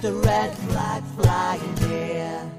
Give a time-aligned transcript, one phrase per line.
[0.00, 2.52] the red flag flying here.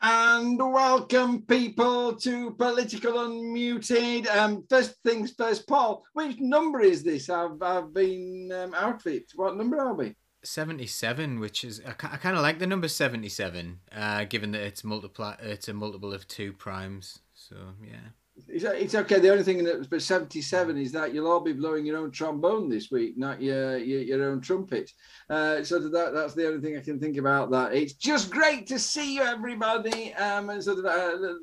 [0.00, 4.28] And welcome, people, to Political Unmuted.
[4.28, 7.28] Um, first things first, Paul, which number is this?
[7.28, 9.24] I've, I've been um, out of it.
[9.34, 10.14] What number are we?
[10.44, 14.84] 77 which is i, I kind of like the number 77 uh given that it's
[14.84, 18.10] multiply it's a multiple of two primes so yeah
[18.46, 19.18] It's, it's okay.
[19.18, 22.68] The only thing that but 77 is that you'll all be blowing your own trombone
[22.68, 24.90] this week, not your your, your own trumpet.
[25.28, 27.50] Uh, so that that's the only thing I can think about.
[27.50, 30.14] That it's just great to see you, everybody.
[30.14, 31.34] Um, and sort of, uh,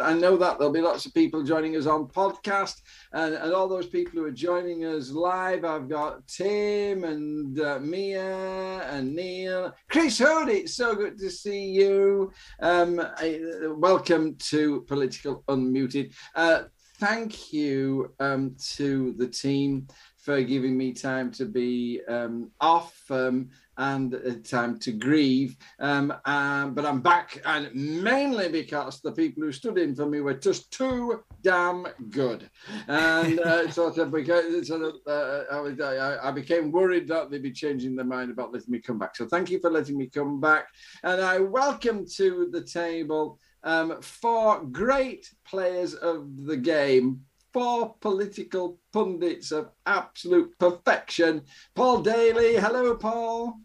[0.00, 2.80] I know that there'll be lots of people joining us on podcast,
[3.12, 5.64] and, and all those people who are joining us live.
[5.64, 10.48] I've got Tim and uh, Mia and Neil, Chris Hood.
[10.48, 12.32] It's so good to see you.
[12.60, 13.40] Um, I,
[13.76, 16.12] welcome to Political Unmuted.
[16.34, 16.64] Uh,
[16.98, 23.50] thank you um, to the team for giving me time to be um, off um,
[23.78, 25.56] and time to grieve.
[25.78, 30.20] Um, um, but I'm back, and mainly because the people who stood in for me
[30.20, 32.48] were just too damn good.
[32.88, 37.30] And uh, sort of because sort of, uh, I, was, I, I became worried that
[37.30, 39.16] they'd be changing their mind about letting me come back.
[39.16, 40.66] So thank you for letting me come back.
[41.02, 47.20] And I welcome to the table um, four great players of the game,
[47.52, 51.42] four political pundits of absolute perfection.
[51.74, 53.60] Paul Daly, hello, Paul.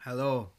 [0.00, 0.50] hello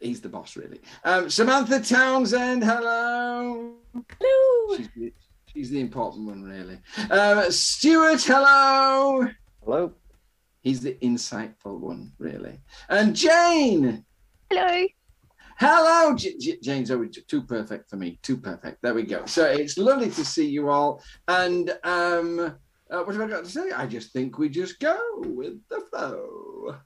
[0.00, 0.80] He's the boss, really.
[1.04, 3.74] Um, Samantha Townsend, hello.
[4.20, 4.76] Hello.
[4.76, 5.12] She's the,
[5.52, 6.78] she's the important one, really.
[7.10, 9.26] Um, Stuart, hello.
[9.64, 9.92] Hello.
[10.62, 12.60] He's the insightful one, really.
[12.88, 14.04] And Jane,
[14.50, 14.86] Hello.
[15.58, 18.18] Hello, J- J- Jane's always too perfect for me.
[18.22, 18.82] Too perfect.
[18.82, 19.24] There we go.
[19.24, 21.02] So it's lovely to see you all.
[21.28, 22.40] And um,
[22.90, 23.70] uh, what have I got to say?
[23.70, 26.76] I just think we just go with the flow.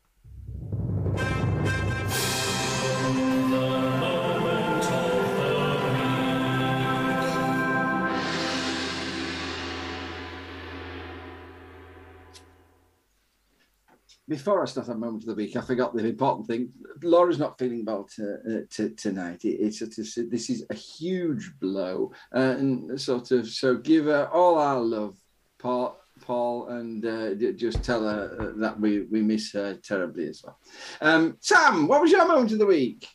[14.30, 16.70] Before I start that moment of the week, I forgot the important thing.
[17.02, 19.44] Laura's not feeling well to, uh, to, tonight.
[19.44, 24.28] It, it's, it's this is a huge blow, uh, and sort of so give her
[24.28, 25.16] all our love,
[25.58, 30.44] Paul, Paul, and uh, just tell her uh, that we we miss her terribly as
[30.44, 30.60] well.
[31.00, 33.08] Um, Sam, what was your moment of the week?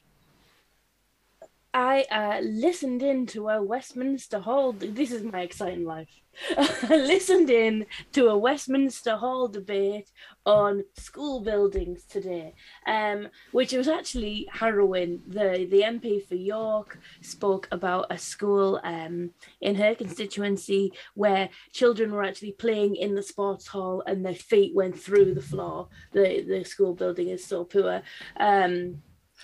[1.75, 4.71] I uh, listened in to a Westminster Hall.
[4.71, 6.07] This is my exciting life.
[6.57, 10.09] I listened in to a Westminster Hall debate
[10.45, 12.53] on school buildings today,
[12.87, 15.21] um, which was actually harrowing.
[15.27, 22.13] The the MP for York spoke about a school um, in her constituency where children
[22.13, 25.89] were actually playing in the sports hall and their feet went through the floor.
[26.13, 28.01] The the school building is so poor.
[28.37, 29.01] Um,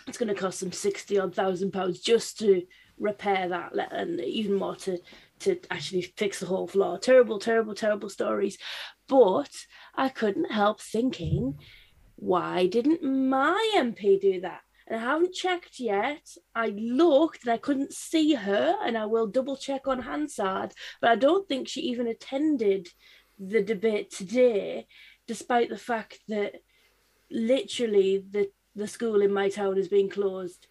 [0.08, 2.64] it's going to cost them 60 odd thousand pounds just to
[2.98, 5.00] repair that and even more to
[5.40, 7.00] to actually fix the whole floor.
[7.00, 8.58] Terrible terrible terrible stories.
[9.08, 9.52] But
[9.96, 11.56] i couldn't help thinking
[12.16, 14.62] why didn't my mp do that?
[14.88, 16.30] And i haven't checked yet.
[16.54, 21.10] I looked and i couldn't see her and i will double check on hansard but
[21.10, 22.88] i don't think she even attended
[23.40, 24.86] the debate today
[25.28, 26.56] despite the fact that
[27.32, 30.68] literally the the school in my town is being closed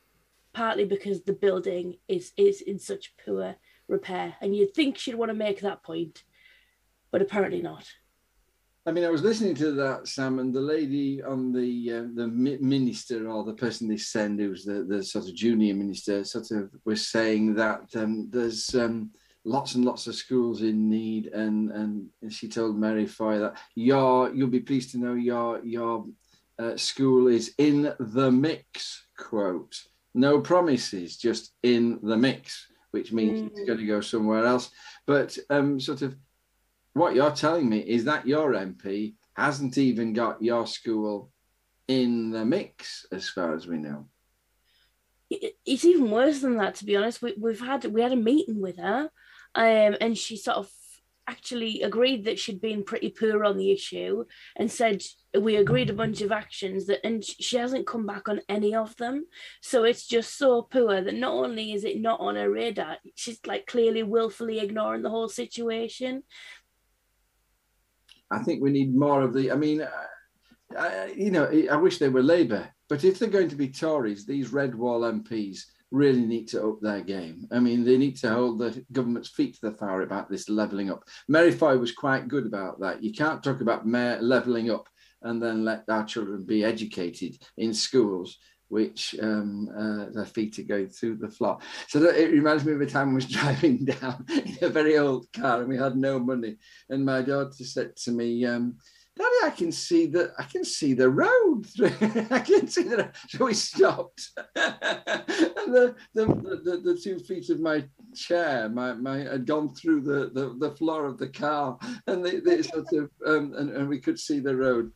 [0.52, 3.56] partly because the building is is in such poor
[3.88, 6.24] repair and you'd think she'd want to make that point
[7.10, 7.86] but apparently not.
[8.86, 12.26] I mean, I was listening to that, Sam, and the lady on the uh, the
[12.26, 16.70] minister or the person they send, who's the, the sort of junior minister, sort of
[16.86, 19.10] was saying that um, there's um,
[19.44, 24.34] lots and lots of schools in need, and and she told Mary Foy that your
[24.34, 26.06] you'll be pleased to know your your
[26.60, 29.06] uh, school is in the mix.
[29.16, 29.74] Quote:
[30.14, 33.66] No promises, just in the mix, which means it's Mm.
[33.66, 34.70] going to go somewhere else.
[35.06, 36.16] But um, sort of
[36.92, 41.30] what you're telling me is that your MP hasn't even got your school
[41.88, 44.08] in the mix, as far as we know.
[45.72, 48.60] it's even worse than that to be honest we, we've had we had a meeting
[48.60, 49.08] with her
[49.54, 50.68] um and she sort of
[51.28, 54.24] actually agreed that she'd been pretty poor on the issue
[54.56, 55.02] and said
[55.38, 58.96] we agreed a bunch of actions that and she hasn't come back on any of
[58.96, 59.24] them
[59.62, 63.38] so it's just so poor that not only is it not on her radar she's
[63.46, 66.22] like clearly willfully ignoring the whole situation
[68.30, 69.50] I think we need more of the.
[69.50, 69.86] I mean,
[70.78, 74.24] I, you know, I wish they were Labour, but if they're going to be Tories,
[74.24, 77.46] these red wall MPs really need to up their game.
[77.50, 80.90] I mean, they need to hold the government's feet to the fire about this levelling
[80.90, 81.04] up.
[81.28, 83.02] Mary Foy was quite good about that.
[83.02, 84.88] You can't talk about levelling up
[85.22, 88.38] and then let our children be educated in schools
[88.70, 91.58] which um, uh, their feet are going through the floor.
[91.88, 94.96] So that, it reminds me of a time I was driving down in a very
[94.96, 96.56] old car and we had no money.
[96.88, 98.76] And my daughter said to me, um,
[99.20, 101.66] Daddy, I can see the I can see the road.
[102.30, 104.30] I can see the so we stopped.
[104.56, 104.74] and
[105.74, 107.84] the the, the the two feet of my
[108.14, 112.40] chair, my, my had gone through the, the, the floor of the car, and they,
[112.40, 114.90] they sort of um, and, and we could see the road.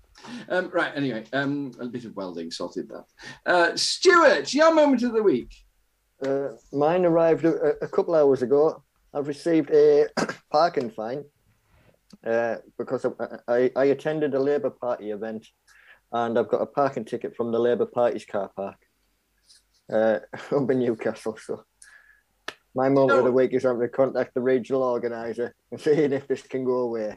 [0.48, 3.04] Um, right, anyway, um, a bit of welding sorted that.
[3.44, 5.54] Uh, Stuart, your moment of the week.
[6.24, 8.82] Uh, mine arrived a, a couple hours ago.
[9.12, 10.06] I've received a
[10.50, 11.24] parking fine
[12.26, 13.06] uh, because
[13.48, 15.46] I, I attended a Labour Party event
[16.12, 18.76] and I've got a parking ticket from the Labour Party's car park
[19.92, 20.20] uh,
[20.52, 21.36] up in Newcastle.
[21.42, 21.64] So
[22.74, 26.12] my moment of the week is I'm going to contact the regional organiser and seeing
[26.12, 27.16] if this can go away.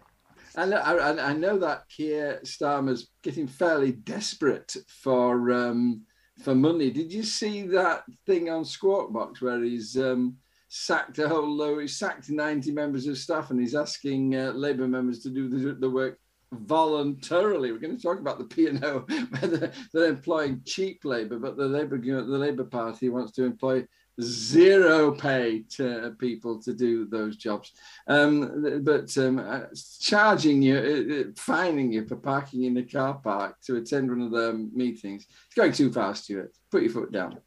[0.56, 6.02] And I, I, know that Keir Starmer's getting fairly desperate for um,
[6.42, 6.90] for money.
[6.90, 10.38] Did you see that thing on Skwawkbox where he's um,
[10.78, 14.88] sacked a whole load, he's sacked 90 members of staff and he's asking uh, Labour
[14.88, 16.20] members to do the, the work
[16.52, 17.72] voluntarily.
[17.72, 19.00] We're going to talk about the P&O,
[19.40, 23.86] whether they're employing cheap labour, but the Labour the Labour Party wants to employ
[24.20, 27.72] zero pay to people to do those jobs.
[28.08, 29.62] Um, but um, uh,
[30.00, 34.22] charging you, uh, uh, fining you for parking in the car park to attend one
[34.22, 36.56] of their meetings, it's going too fast, Stuart.
[36.72, 37.40] Put your foot down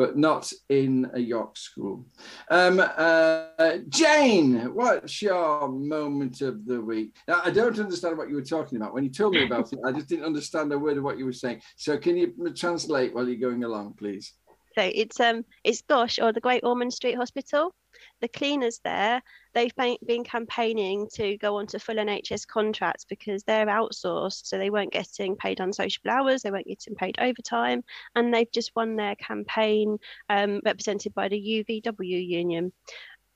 [0.00, 2.06] but not in a York school.
[2.50, 7.14] Um, uh, Jane, what's your moment of the week?
[7.28, 8.94] Now, I don't understand what you were talking about.
[8.94, 11.26] When you told me about it, I just didn't understand a word of what you
[11.26, 11.60] were saying.
[11.76, 14.32] So can you translate while you're going along, please?
[14.74, 17.74] So it's um it's GOSH or the Great Ormond Street Hospital
[18.20, 19.22] the cleaners there,
[19.54, 19.74] they've
[20.06, 24.92] been campaigning to go on to full NHS contracts because they're outsourced, so they weren't
[24.92, 27.82] getting paid on sociable hours, they weren't getting paid overtime,
[28.14, 32.72] and they've just won their campaign um, represented by the UVW union.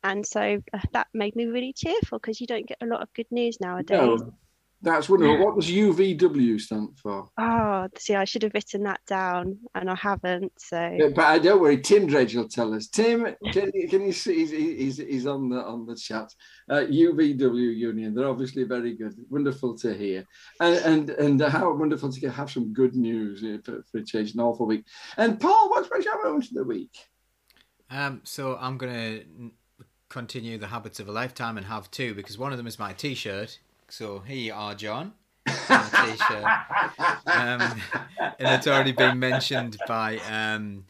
[0.02, 3.12] And so uh, that made me really cheerful because you don't get a lot of
[3.14, 4.20] good news nowadays.
[4.20, 4.34] No.
[4.84, 5.42] That's wonderful.
[5.42, 7.30] What does UVW stand for?
[7.38, 10.52] Oh, see, I should have written that down, and I haven't.
[10.58, 11.80] So, yeah, but I don't worry.
[11.80, 12.88] Tim Dredge will tell us.
[12.88, 14.44] Tim, can you, can you see?
[14.44, 16.30] He's, he's, he's on the on the chat.
[16.68, 18.14] Uh, UVW Union.
[18.14, 19.14] They're obviously very good.
[19.30, 20.26] Wonderful to hear,
[20.60, 24.40] and and and how wonderful to have some good news for, for a change, an
[24.40, 24.84] awful week.
[25.16, 26.94] And Paul, what's your moment of the week?
[27.90, 29.20] Um, so I'm gonna
[30.10, 32.92] continue the habits of a lifetime and have two because one of them is my
[32.92, 33.58] T-shirt
[33.88, 35.12] so here you are, John.
[37.26, 37.80] Um,
[38.38, 40.84] and it's already been mentioned by um,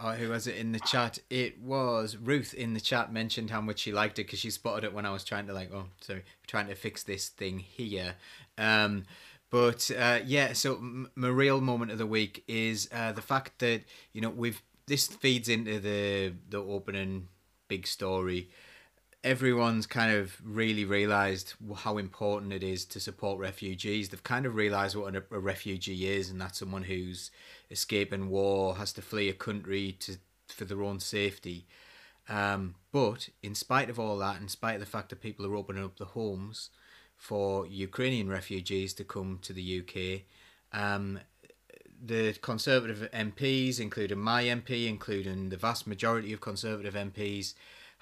[0.00, 1.18] oh, who was it in the chat?
[1.30, 4.84] It was Ruth in the chat mentioned how much she liked it because she spotted
[4.84, 8.14] it when I was trying to like, oh, sorry, trying to fix this thing here.
[8.58, 9.04] Um,
[9.50, 13.58] but uh, yeah, so m- my real moment of the week is uh, the fact
[13.60, 13.82] that
[14.12, 17.28] you know we've this feeds into the the opening
[17.68, 18.48] big story
[19.26, 24.08] everyone's kind of really realized how important it is to support refugees.
[24.08, 27.32] They've kind of realized what a, refugee is, and that's someone who's
[27.68, 31.66] escaping war, has to flee a country to for their own safety.
[32.28, 35.56] Um, but in spite of all that, in spite of the fact that people are
[35.56, 36.70] opening up the homes
[37.16, 40.22] for Ukrainian refugees to come to the UK,
[40.72, 41.18] um,
[42.04, 47.54] the Conservative MPs, including my MP, including the vast majority of Conservative MPs,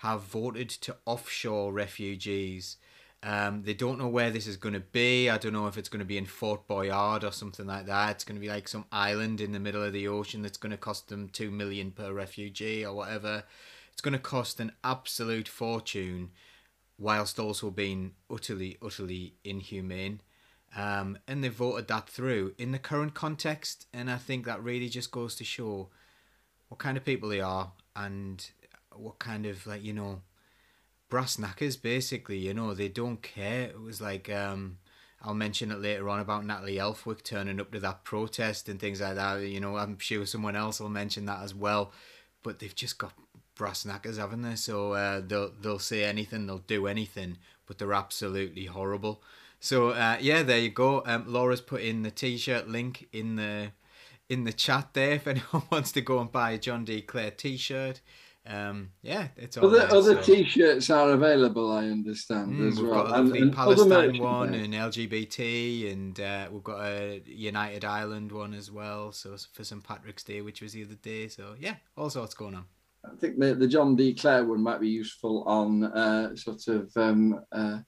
[0.05, 2.77] have voted to offshore refugees.
[3.23, 5.31] Um, they don't know where this is going to be.
[5.31, 8.11] I don't know if it's going to be in Fort Boyard or something like that.
[8.11, 10.73] It's going to be like some island in the middle of the ocean that's going
[10.73, 13.45] to cost them two million per refugee or whatever.
[13.93, 16.33] It's going to cost an absolute fortune,
[16.99, 20.21] whilst also being utterly, utterly inhumane.
[20.77, 24.91] Um, and they voted that through in the current context, and I think that really
[24.91, 25.89] just goes to show
[26.69, 28.51] what kind of people they are and
[28.99, 30.21] what kind of like you know
[31.09, 34.79] brass knackers basically you know they don't care it was like um
[35.27, 39.01] I'll mention it later on about Natalie Elphicke turning up to that protest and things
[39.01, 39.41] like that.
[39.41, 41.93] You know, I'm sure someone else will mention that as well.
[42.43, 43.15] But they've just got
[43.55, 44.57] brass knackers, haven't they?
[44.57, 49.23] So uh, they'll they'll say anything, they'll do anything, but they're absolutely horrible.
[49.61, 51.03] So uh, yeah, there you go.
[51.07, 53.73] Um, Laura's put in the t-shirt link in the
[54.29, 57.01] in the chat there if anyone wants to go and buy a John D.
[57.01, 58.03] Clare t-shirt
[58.47, 60.35] um, yeah, it's all other there, other so.
[60.35, 61.73] t-shirts are available.
[61.73, 63.05] I understand mm, as we've well.
[63.05, 68.33] Got a lovely and, Palestine one and LGBT, and uh, we've got a United Ireland
[68.33, 69.13] one as well.
[69.13, 71.29] So for St Patrick's Day, which was the other day.
[71.29, 72.67] So yeah, all sorts going on.
[73.05, 74.15] I think the, the John D.
[74.15, 77.79] Clare one might be useful on uh, sort of um, uh,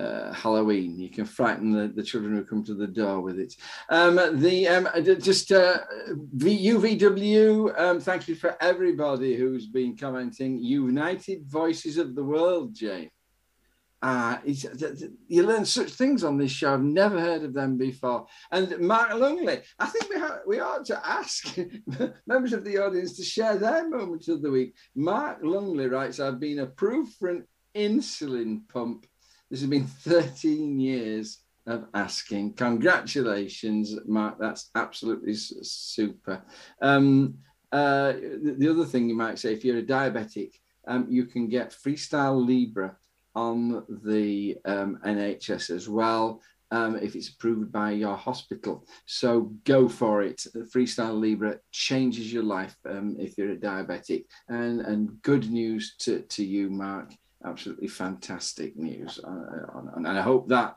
[0.00, 0.98] uh, Halloween.
[0.98, 3.54] You can frighten the, the children who come to the door with it.
[3.88, 4.88] Um, the um,
[5.20, 5.78] just uh,
[6.36, 7.78] UVW.
[7.78, 10.58] Um, thank you for everybody who's been commenting.
[10.58, 13.10] United Voices of the World, Jane.
[14.02, 14.38] Uh,
[15.28, 16.72] you learn such things on this show.
[16.72, 18.26] I've never heard of them before.
[18.50, 21.54] And Mark Lungley, I think we, ha- we ought to ask
[22.26, 24.74] members of the audience to share their moments of the week.
[24.94, 29.06] Mark Lungley writes, I've been approved for an insulin pump.
[29.50, 32.54] This has been 13 years of asking.
[32.54, 34.36] Congratulations, Mark.
[34.38, 36.42] That's absolutely super.
[36.80, 37.38] Um,
[37.72, 40.52] uh, the, the, other thing you might say, if you're a diabetic,
[40.86, 42.96] um, you can get Freestyle Libre
[43.34, 46.40] on the um, NHS as well.
[46.72, 48.86] Um, if it's approved by your hospital.
[49.04, 50.46] So go for it.
[50.72, 54.26] Freestyle Libre changes your life um, if you're a diabetic.
[54.48, 57.10] And, and good news to, to you, Mark.
[57.44, 59.18] Absolutely fantastic news.
[59.22, 60.76] Uh, and I hope that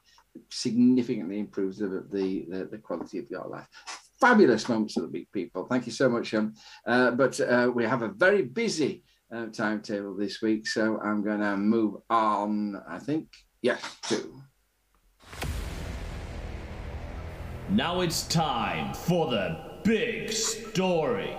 [0.49, 3.67] significantly improves the, the, the, the, quality of your life.
[4.19, 5.65] Fabulous moments of the week, people.
[5.65, 6.33] Thank you so much.
[6.33, 6.53] Um,
[6.87, 9.03] uh, but uh, we have a very busy
[9.33, 10.67] uh, timetable this week.
[10.67, 13.27] So I'm going to move on, I think,
[13.61, 14.41] yes, to.
[17.69, 21.35] Now it's time for the big story.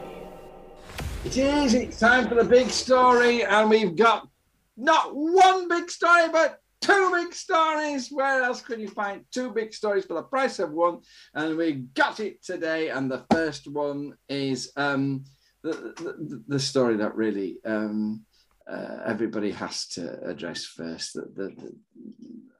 [1.24, 4.28] It is, it's time for the big story, and we've got
[4.76, 8.08] not one big story, but two big stories.
[8.10, 11.00] Where else could you find two big stories for the price of one?
[11.34, 12.90] And we got it today.
[12.90, 15.24] And the first one is um,
[15.62, 18.24] the, the, story that really um,
[18.70, 21.14] uh, everybody has to address first.
[21.14, 21.74] The, the, the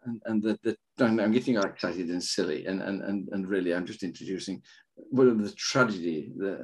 [0.07, 3.75] and, and the, the I'm getting all excited and silly, and, and, and, and really,
[3.75, 4.63] I'm just introducing
[4.95, 6.55] one of the tragedy the,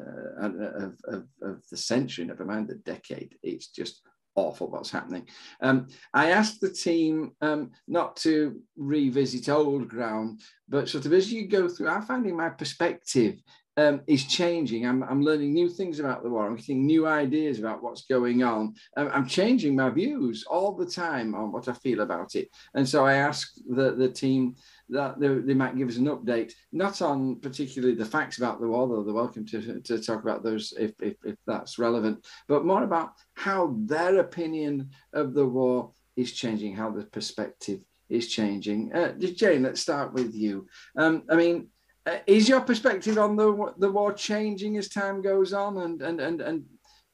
[0.40, 3.34] uh, of, of, of the century, never mind the decade.
[3.42, 4.02] It's just
[4.34, 5.26] awful what's happening.
[5.60, 11.32] Um, I asked the team um, not to revisit old ground, but sort of as
[11.32, 13.40] you go through, I'm finding my perspective
[13.76, 14.86] um, is changing.
[14.86, 16.46] I'm, I'm learning new things about the war.
[16.46, 18.74] I'm getting new ideas about what's going on.
[18.96, 22.48] Um, I'm changing my views all the time on what I feel about it.
[22.74, 24.56] And so I asked the, the team
[24.90, 28.68] that they, they might give us an update, not on particularly the facts about the
[28.68, 32.64] war, though they're welcome to, to talk about those if, if, if that's relevant, but
[32.64, 38.92] more about how their opinion of the war is changing, how the perspective is changing.
[38.92, 40.66] Uh, Jane, let's start with you.
[40.96, 41.68] Um, I mean,
[42.06, 46.20] uh, is your perspective on the the war changing as time goes on, and and
[46.20, 46.64] and and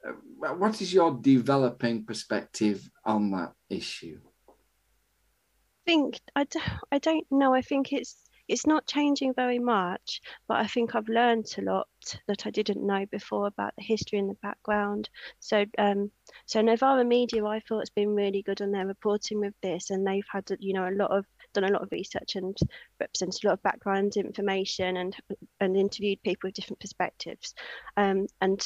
[0.06, 0.12] uh,
[0.54, 4.21] what is your developing perspective on that issue?
[5.86, 6.60] Think I d-
[6.92, 7.54] I don't know.
[7.54, 8.16] I think it's
[8.48, 11.88] it's not changing very much, but I think I've learned a lot
[12.28, 15.08] that I didn't know before about the history and the background.
[15.40, 16.10] So, um,
[16.46, 20.06] so Novara Media, I thought has been really good on their reporting with this, and
[20.06, 21.24] they've had you know a lot of
[21.54, 22.56] done a lot of research and
[23.00, 25.16] represented a lot of background information and
[25.60, 27.54] and interviewed people with different perspectives.
[27.96, 28.60] Um, and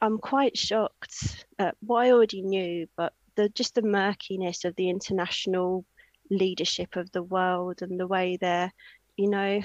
[0.00, 4.88] I'm quite shocked at what I already knew, but the just the murkiness of the
[4.88, 5.84] international
[6.30, 8.72] leadership of the world and the way they're
[9.20, 9.60] you know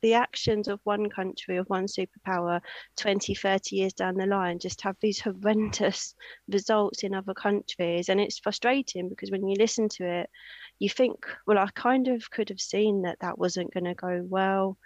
[0.00, 2.60] the actions of one country of one superpower
[2.96, 6.14] 20 30 years down the line just have these horrendous
[6.48, 8.08] results in other countries.
[8.08, 10.30] And it's frustrating because when you listen to it
[10.78, 14.24] you think well i kind of could have seen that that wasn't going to go
[14.26, 14.78] well.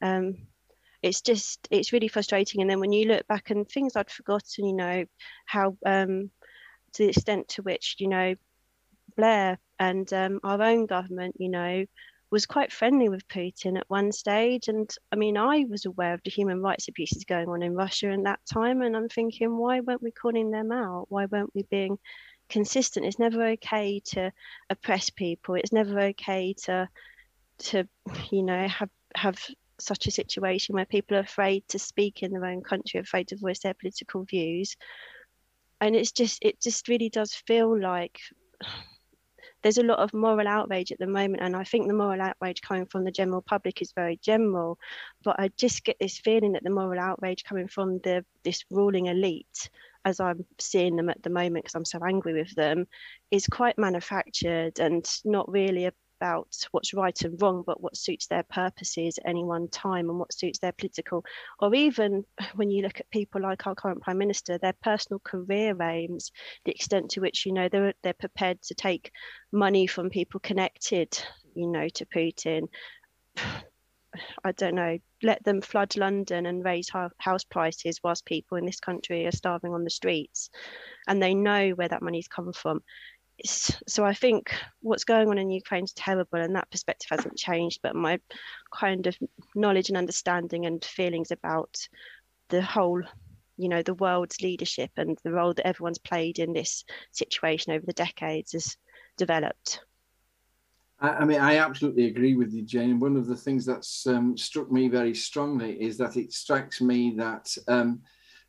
[0.00, 0.36] Um,
[1.02, 2.62] it's just it's really frustrating.
[2.62, 5.04] And then when you look back and things i'd forgotten you know
[5.44, 6.30] how um,
[6.94, 8.34] to the extent to which you know
[9.16, 11.84] blair and um, our own government you know
[12.30, 14.68] was quite friendly with Putin at one stage.
[14.68, 18.10] And I mean, I was aware of the human rights abuses going on in Russia
[18.10, 18.82] in that time.
[18.82, 21.06] And I'm thinking, why weren't we calling them out?
[21.08, 21.98] Why weren't we being
[22.48, 23.06] consistent?
[23.06, 24.32] It's never okay to
[24.70, 25.54] oppress people.
[25.54, 26.88] It's never okay to,
[27.58, 27.88] to,
[28.30, 29.38] you know, have have
[29.78, 33.36] such a situation where people are afraid to speak in their own country, afraid to
[33.36, 34.76] voice their political views.
[35.80, 38.18] And it's just, it just really does feel like
[39.66, 42.62] there's a lot of moral outrage at the moment, and I think the moral outrage
[42.62, 44.78] coming from the general public is very general.
[45.24, 49.06] But I just get this feeling that the moral outrage coming from the this ruling
[49.06, 49.68] elite,
[50.04, 52.86] as I'm seeing them at the moment, because I'm so angry with them,
[53.32, 58.26] is quite manufactured and not really a about what's right and wrong, but what suits
[58.26, 61.24] their purposes at any one time and what suits their political,
[61.58, 65.76] or even when you look at people like our current prime minister, their personal career
[65.82, 66.32] aims,
[66.64, 69.12] the extent to which you know they're they're prepared to take
[69.52, 71.18] money from people connected,
[71.54, 72.68] you know, to Putin.
[74.42, 78.80] I don't know, let them flood London and raise house prices whilst people in this
[78.80, 80.48] country are starving on the streets,
[81.06, 82.80] and they know where that money's come from
[83.44, 87.80] so I think what's going on in Ukraine is terrible, and that perspective hasn't changed.
[87.82, 88.20] But my
[88.74, 89.16] kind of
[89.54, 91.76] knowledge and understanding and feelings about
[92.48, 93.02] the whole,
[93.56, 97.84] you know, the world's leadership and the role that everyone's played in this situation over
[97.84, 98.76] the decades has
[99.16, 99.80] developed.
[100.98, 102.98] I, mean, I absolutely agree with you, Jane.
[102.98, 107.14] One of the things that's um, struck me very strongly is that it strikes me
[107.18, 107.54] that.
[107.68, 108.00] Um,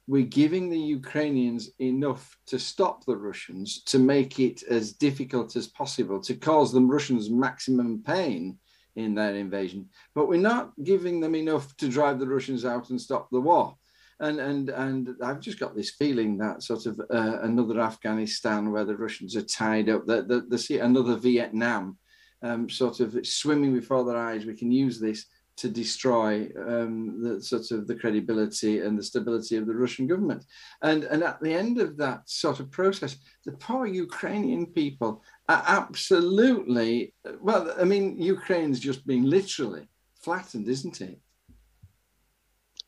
[0.07, 5.67] we're giving the Ukrainians enough to stop the Russians, to make it as difficult as
[5.67, 8.57] possible, to cause the Russians maximum pain
[8.95, 9.89] in their invasion.
[10.15, 13.75] But we're not giving them enough to drive the Russians out and stop the war.
[14.19, 18.85] And and and I've just got this feeling that sort of uh, another Afghanistan where
[18.85, 21.97] the Russians are tied up, that the, the, another Vietnam,
[22.41, 24.45] um, sort of swimming before their eyes.
[24.45, 25.25] We can use this
[25.57, 30.45] to destroy um, the sort of the credibility and the stability of the Russian government.
[30.83, 35.63] And, and at the end of that sort of process, the poor Ukrainian people are
[35.67, 39.89] absolutely, well, I mean, Ukraine's just been literally
[40.21, 41.19] flattened, isn't it?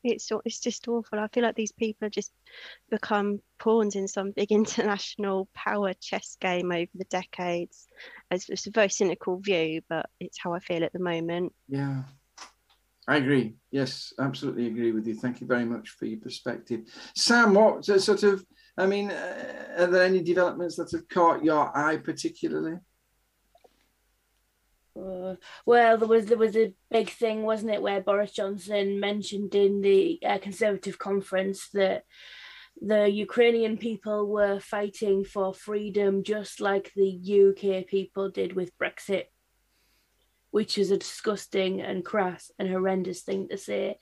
[0.02, 1.18] It's it's just awful.
[1.18, 2.32] I feel like these people have just
[2.90, 7.86] become pawns in some big international power chess game over the decades.
[8.30, 11.52] It's, it's a very cynical view, but it's how I feel at the moment.
[11.68, 12.04] Yeah,
[13.10, 13.56] I agree.
[13.72, 15.16] Yes, absolutely agree with you.
[15.16, 16.82] Thank you very much for your perspective.
[17.16, 18.46] Sam, what sort of,
[18.78, 22.78] I mean, uh, are there any developments that have caught your eye particularly?
[24.96, 25.34] Uh,
[25.66, 29.80] well, there was there was a big thing, wasn't it, where Boris Johnson mentioned in
[29.80, 32.04] the uh, Conservative conference that
[32.80, 37.10] the Ukrainian people were fighting for freedom, just like the
[37.48, 39.24] UK people did with Brexit
[40.50, 43.98] which is a disgusting and crass and horrendous thing to say.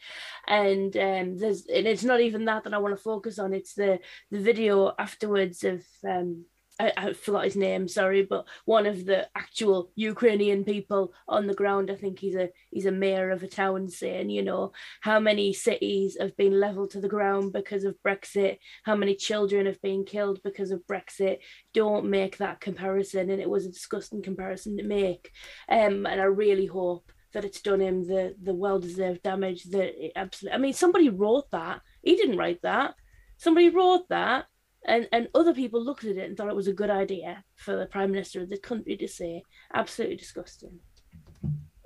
[0.47, 3.53] And um, there's and it's not even that that I want to focus on.
[3.53, 4.01] It's the
[4.31, 6.45] the video afterwards of um,
[6.79, 11.55] I, I forgot his name, sorry, but one of the actual Ukrainian people on the
[11.55, 11.91] ground.
[11.91, 15.53] I think he's a he's a mayor of a town saying, you know, how many
[15.53, 20.05] cities have been leveled to the ground because of Brexit, how many children have been
[20.05, 21.39] killed because of Brexit.
[21.75, 23.31] Don't make that comparison.
[23.31, 25.33] And it was a disgusting comparison to make.
[25.69, 29.93] Um, and I really hope that it's done him the the well deserved damage that
[30.17, 31.81] absolutely I mean somebody wrote that.
[32.03, 32.95] He didn't write that.
[33.37, 34.47] Somebody wrote that
[34.89, 37.77] and and other people looked at it and thought it was a good idea for
[37.77, 39.43] the prime minister of the country to say
[39.75, 40.79] absolutely disgusting.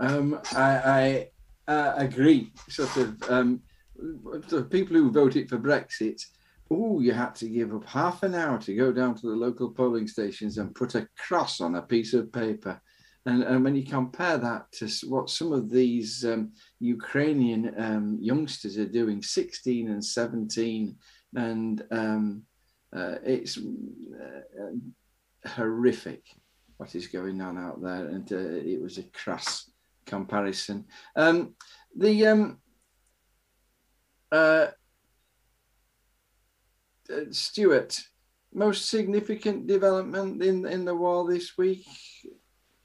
[0.01, 1.29] Um, I,
[1.69, 3.61] I uh, agree sort of um,
[4.49, 6.23] the people who voted for Brexit
[6.73, 9.71] oh you had to give up half an hour to go down to the local
[9.71, 12.81] polling stations and put a cross on a piece of paper.
[13.25, 18.79] And, and when you compare that to what some of these um, Ukrainian um, youngsters
[18.79, 20.97] are doing, 16 and 17,
[21.37, 22.43] and um,
[22.95, 26.25] uh, it's uh, horrific
[26.77, 29.71] what is going on out there, and uh, it was a crass
[30.05, 30.85] comparison.
[31.15, 31.55] Um,
[31.97, 32.59] the um,
[34.33, 34.67] uh,
[37.13, 38.01] uh, Stuart,
[38.53, 41.87] most significant development in in the war this week?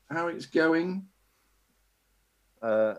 [0.10, 1.08] How it's going?
[2.62, 2.96] A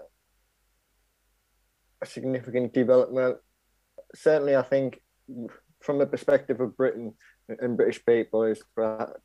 [2.05, 3.39] significant development.
[4.15, 5.01] Certainly, I think
[5.81, 7.15] from the perspective of Britain
[7.49, 8.63] and British people is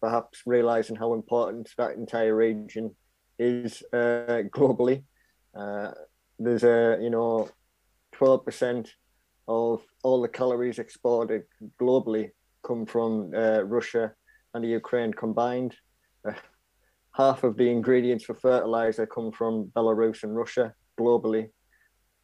[0.01, 2.95] perhaps realizing how important that entire region
[3.39, 5.03] is uh, globally.
[5.55, 5.91] Uh,
[6.39, 7.49] there's a you know
[8.15, 8.89] 12%
[9.47, 11.43] of all the calories exported
[11.79, 12.31] globally
[12.65, 14.13] come from uh, Russia
[14.53, 15.75] and the Ukraine combined.
[16.27, 16.33] Uh,
[17.13, 21.49] half of the ingredients for fertilizer come from Belarus and Russia globally.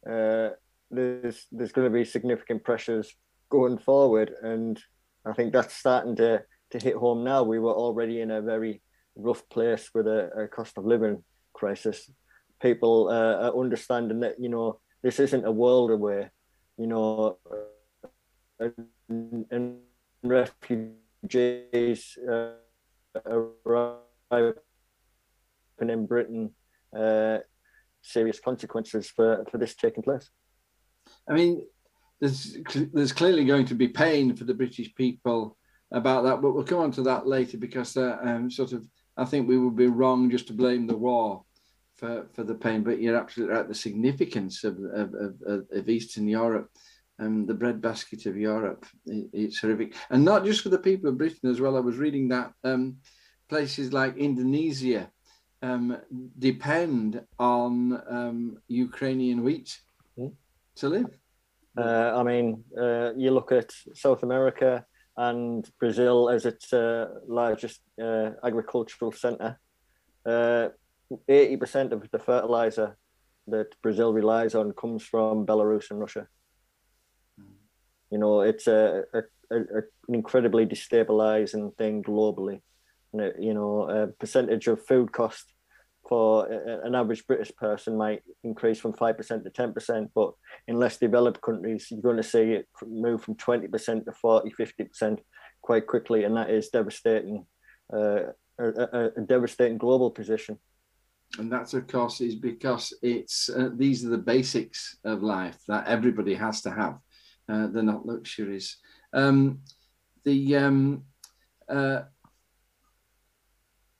[0.08, 0.50] Uh,
[0.90, 3.14] there's there's going to be significant pressures
[3.50, 4.32] going forward.
[4.42, 4.80] And
[5.26, 7.42] I think that's starting to, to hit home now.
[7.42, 8.80] We were already in a very
[9.16, 12.10] rough place with a, a cost of living crisis.
[12.62, 16.30] People uh, are understanding that, you know, this isn't a world away,
[16.78, 17.38] you know,
[18.58, 19.78] and, and
[20.22, 22.52] refugees uh,
[23.26, 24.54] arrive
[25.80, 26.54] in Britain,
[26.96, 27.38] uh,
[28.02, 30.28] serious consequences for, for this taking place.
[31.28, 31.66] I mean,
[32.20, 32.56] there's
[32.92, 35.56] there's clearly going to be pain for the British people
[35.92, 39.24] about that, but we'll come on to that later because uh, um, sort of I
[39.24, 41.42] think we would be wrong just to blame the war
[41.96, 42.82] for, for the pain.
[42.82, 43.66] But you're absolutely right.
[43.66, 45.14] The significance of of,
[45.46, 46.70] of, of Eastern Europe,
[47.18, 51.18] um, the breadbasket of Europe, it, it's horrific, and not just for the people of
[51.18, 51.76] Britain as well.
[51.76, 52.98] I was reading that um,
[53.48, 55.10] places like Indonesia
[55.62, 55.96] um,
[56.38, 59.78] depend on um, Ukrainian wheat
[60.18, 60.32] mm.
[60.76, 61.19] to live.
[61.76, 64.84] Uh, I mean, uh, you look at South America,
[65.16, 69.58] and Brazil as its uh, largest uh, agricultural center.
[70.24, 70.68] Uh,
[71.28, 72.96] eighty percent of the fertilizer
[73.48, 76.26] that Brazil relies on comes from Belarus and Russia.
[78.10, 79.56] You know, it's a, a, a
[80.08, 82.62] an incredibly destabilizing thing globally.
[83.12, 85.52] And it, you know, a percentage of food cost
[86.10, 90.32] for an average British person might increase from 5% to 10%, but
[90.66, 95.18] in less developed countries, you're going to see it move from 20% to 40, 50%
[95.62, 97.46] quite quickly, and that is devastating,
[97.94, 98.22] uh,
[98.58, 100.58] a, a, devastating global position.
[101.38, 105.86] And that's, of course, is because it's uh, these are the basics of life that
[105.86, 106.98] everybody has to have.
[107.48, 108.78] Uh, they're not luxuries.
[109.12, 109.60] Um,
[110.24, 111.04] the um,
[111.68, 112.00] uh,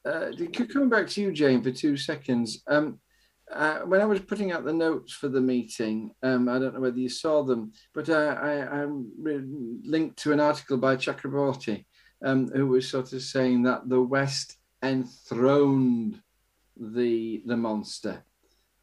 [0.04, 0.30] uh,
[0.72, 2.62] coming back to you, Jane, for two seconds.
[2.66, 3.00] Um,
[3.52, 6.80] uh, when I was putting out the notes for the meeting, um, I don't know
[6.80, 8.86] whether you saw them, but uh, I, I
[9.84, 11.84] linked to an article by Chakrabortty,
[12.24, 16.20] um, who was sort of saying that the West enthroned
[16.76, 18.24] the the monster.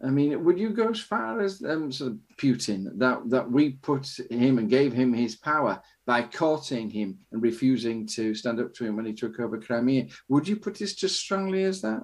[0.04, 3.72] I mean, would you go as far as um, sort of Putin that that we
[3.72, 8.74] put him and gave him his power by courting him and refusing to stand up
[8.76, 10.08] to him when he took over Crimea?
[10.30, 12.04] Would you put this just strongly as that?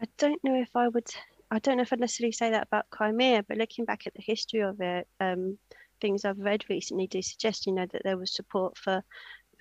[0.00, 1.06] I don't know if I would.
[1.52, 4.22] I don't know if I'd necessarily say that about Crimea, but looking back at the
[4.22, 5.58] history of it, um,
[6.00, 9.04] things I've read recently do suggest, you know, that there was support for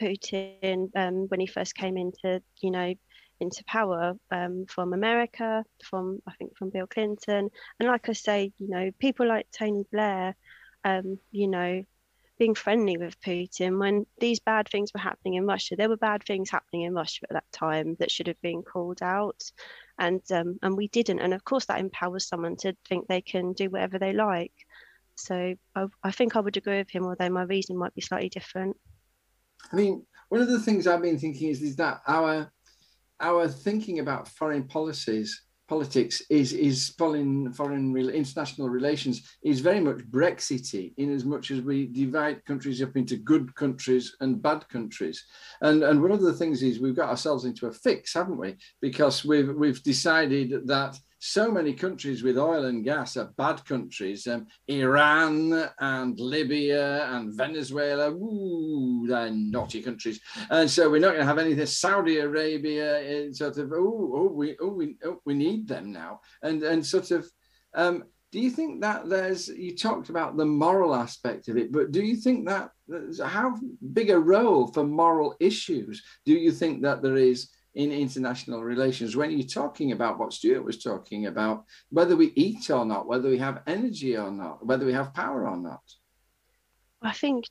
[0.01, 2.95] Putin um, when he first came into, you know,
[3.41, 7.49] into power um, from America, from I think from Bill Clinton,
[7.79, 10.35] and like I say, you know, people like Tony Blair,
[10.83, 11.83] um, you know,
[12.37, 15.75] being friendly with Putin when these bad things were happening in Russia.
[15.75, 19.01] There were bad things happening in Russia at that time that should have been called
[19.01, 19.43] out,
[19.99, 21.19] and um, and we didn't.
[21.19, 24.53] And of course, that empowers someone to think they can do whatever they like.
[25.15, 28.29] So I, I think I would agree with him, although my reason might be slightly
[28.29, 28.77] different.
[29.71, 32.51] I mean, one of the things I've been thinking is, is that our
[33.21, 40.03] our thinking about foreign policies politics is is foreign foreign international relations is very much
[40.17, 45.17] Brexity in as much as we divide countries up into good countries and bad countries,
[45.61, 48.57] and and one of the things is we've got ourselves into a fix, haven't we?
[48.81, 54.25] Because we've we've decided that so many countries with oil and gas are bad countries.
[54.25, 60.19] Um, Iran and Libya and Venezuela, ooh, they're naughty countries.
[60.49, 61.67] And so we're not going to have anything.
[61.67, 66.21] Saudi Arabia, uh, sort of, oh, oh, we, oh, we, oh, we need them now.
[66.41, 67.29] And and sort of,
[67.75, 69.47] um, do you think that there's?
[69.47, 72.71] You talked about the moral aspect of it, but do you think that
[73.23, 73.59] how
[73.93, 77.49] big a role for moral issues do you think that there is?
[77.73, 82.69] In international relations when you're talking about what Stuart was talking about, whether we eat
[82.69, 85.81] or not, whether we have energy or not, whether we have power or not?
[87.01, 87.45] I think,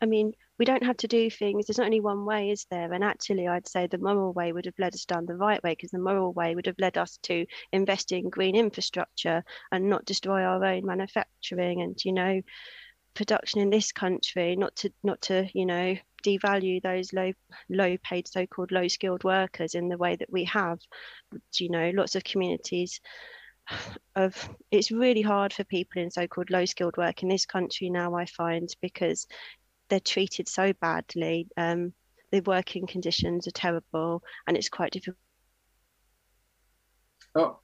[0.00, 1.66] I mean, we don't have to do things.
[1.66, 2.92] There's not only one way, is there?
[2.92, 5.72] And actually, I'd say the moral way would have led us down the right way
[5.72, 10.04] because the moral way would have led us to invest in green infrastructure and not
[10.04, 12.42] destroy our own manufacturing and, you know,
[13.14, 17.32] production in this country, not to, not to, you know, devalue those low
[17.68, 20.78] low paid so-called low skilled workers in the way that we have
[21.58, 23.00] you know lots of communities
[24.16, 28.14] of it's really hard for people in so-called low skilled work in this country now
[28.14, 29.26] i find because
[29.88, 31.92] they're treated so badly um,
[32.30, 35.18] the working conditions are terrible and it's quite difficult
[37.34, 37.58] oh.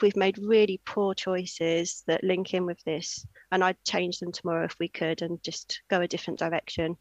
[0.00, 4.64] We've made really poor choices that link in with this and i'd change them tomorrow
[4.64, 6.96] if we could and just go a different direction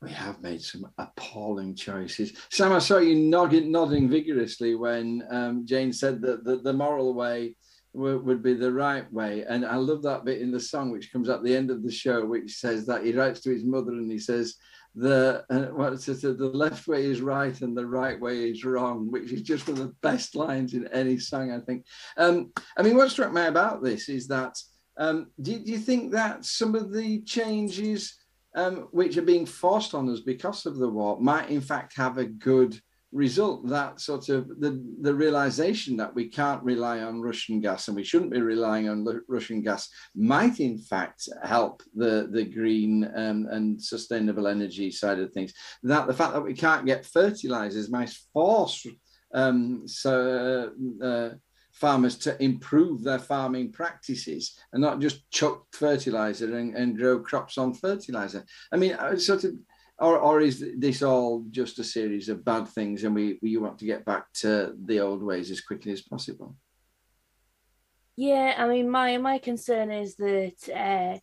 [0.00, 2.32] we have made some appalling choices.
[2.50, 7.14] Sam, I saw you nodding, nodding vigorously when um, Jane said that the, the moral
[7.14, 7.56] way
[7.94, 9.44] would, would, be the right way.
[9.48, 11.90] And I love that bit in the song, which comes at the end of the
[11.90, 14.54] show, which says that he writes to his mother and he says,
[14.94, 19.10] the uh, what's it, the left way is right and the right way is wrong,
[19.10, 21.84] which is just one of the best lines in any song, I think.
[22.16, 24.56] Um, I mean, what struck me about this is that
[24.96, 28.17] um, do, do you think that some of the changes
[28.58, 32.18] um, which are being forced on us because of the war might in fact have
[32.18, 32.78] a good
[33.12, 37.96] result that sort of the, the realization that we can't rely on Russian gas and
[37.96, 43.46] we shouldn't be relying on Russian gas might in fact help the, the green um,
[43.50, 45.54] and sustainable energy side of things.
[45.84, 48.84] That the fact that we can't get fertilizers might force
[49.34, 51.30] um, so, uh,
[51.80, 57.56] farmers to improve their farming practices and not just chuck fertilizer and, and grow crops
[57.56, 58.44] on fertilizer.
[58.72, 59.52] I mean, sort of,
[60.00, 63.78] or, or is this all just a series of bad things and we, we want
[63.78, 66.56] to get back to the old ways as quickly as possible?
[68.16, 71.18] Yeah, I mean, my my concern is that uh,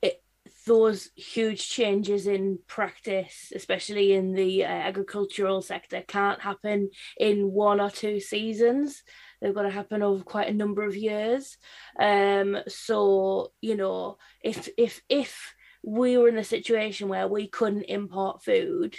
[0.00, 0.22] it,
[0.64, 7.80] those huge changes in practice, especially in the uh, agricultural sector, can't happen in one
[7.80, 9.02] or two seasons.
[9.44, 11.58] They've got to happen over quite a number of years.
[12.00, 17.82] Um, so you know, if if if we were in a situation where we couldn't
[17.82, 18.96] import food,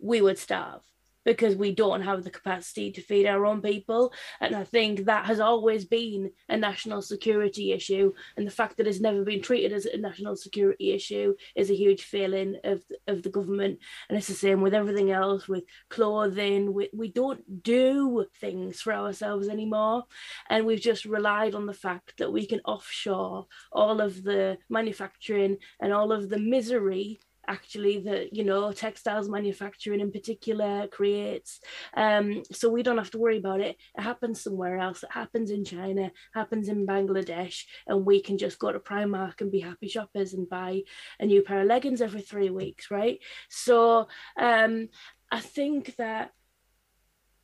[0.00, 0.82] we would starve
[1.26, 4.12] because we don't have the capacity to feed our own people.
[4.40, 8.12] And I think that has always been a national security issue.
[8.36, 11.74] And the fact that it's never been treated as a national security issue is a
[11.74, 13.80] huge failing of, of the government.
[14.08, 16.72] And it's the same with everything else, with clothing.
[16.72, 20.04] We, we don't do things for ourselves anymore.
[20.48, 25.56] And we've just relied on the fact that we can offshore all of the manufacturing
[25.80, 31.60] and all of the misery actually that you know textiles manufacturing in particular creates.
[31.94, 33.76] Um, so we don't have to worry about it.
[33.96, 35.02] It happens somewhere else.
[35.02, 39.50] It happens in china happens in bangladesh and we can just go to primark and
[39.50, 40.82] be happy shoppers and buy
[41.20, 43.18] a new pair of leggings every three weeks right?
[43.48, 44.88] So um,
[45.30, 46.30] i think that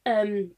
[0.06, 0.52] um,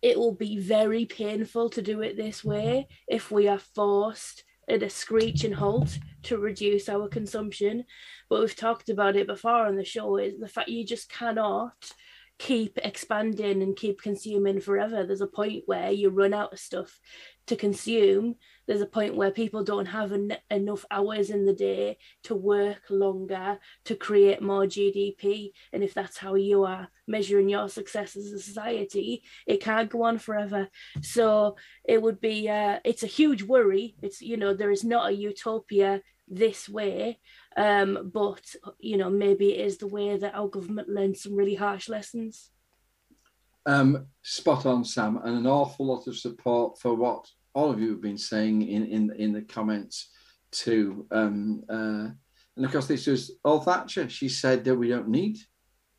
[0.00, 4.82] it will be very painful to do it this way if we are forced at
[4.82, 7.84] a screeching halt to reduce our consumption.
[8.32, 11.92] But we've talked about it before on the show is the fact you just cannot
[12.38, 15.04] keep expanding and keep consuming forever.
[15.04, 16.98] There's a point where you run out of stuff
[17.48, 18.36] to consume.
[18.66, 22.80] There's a point where people don't have en- enough hours in the day to work
[22.88, 25.50] longer to create more GDP.
[25.74, 30.04] And if that's how you are measuring your success as a society, it can't go
[30.04, 30.70] on forever.
[31.02, 33.94] So it would be, uh, it's a huge worry.
[34.00, 37.18] It's, you know, there is not a utopia this way
[37.56, 38.42] um but
[38.78, 42.50] you know maybe it is the way that our government learned some really harsh lessons
[43.64, 47.90] Um, spot on, Sam, and an awful lot of support for what all of you
[47.90, 50.10] have been saying in in, in the comments
[50.50, 51.06] too.
[51.10, 52.08] Um, uh,
[52.56, 54.08] and of course, this was all Thatcher.
[54.08, 55.36] She said that we don't need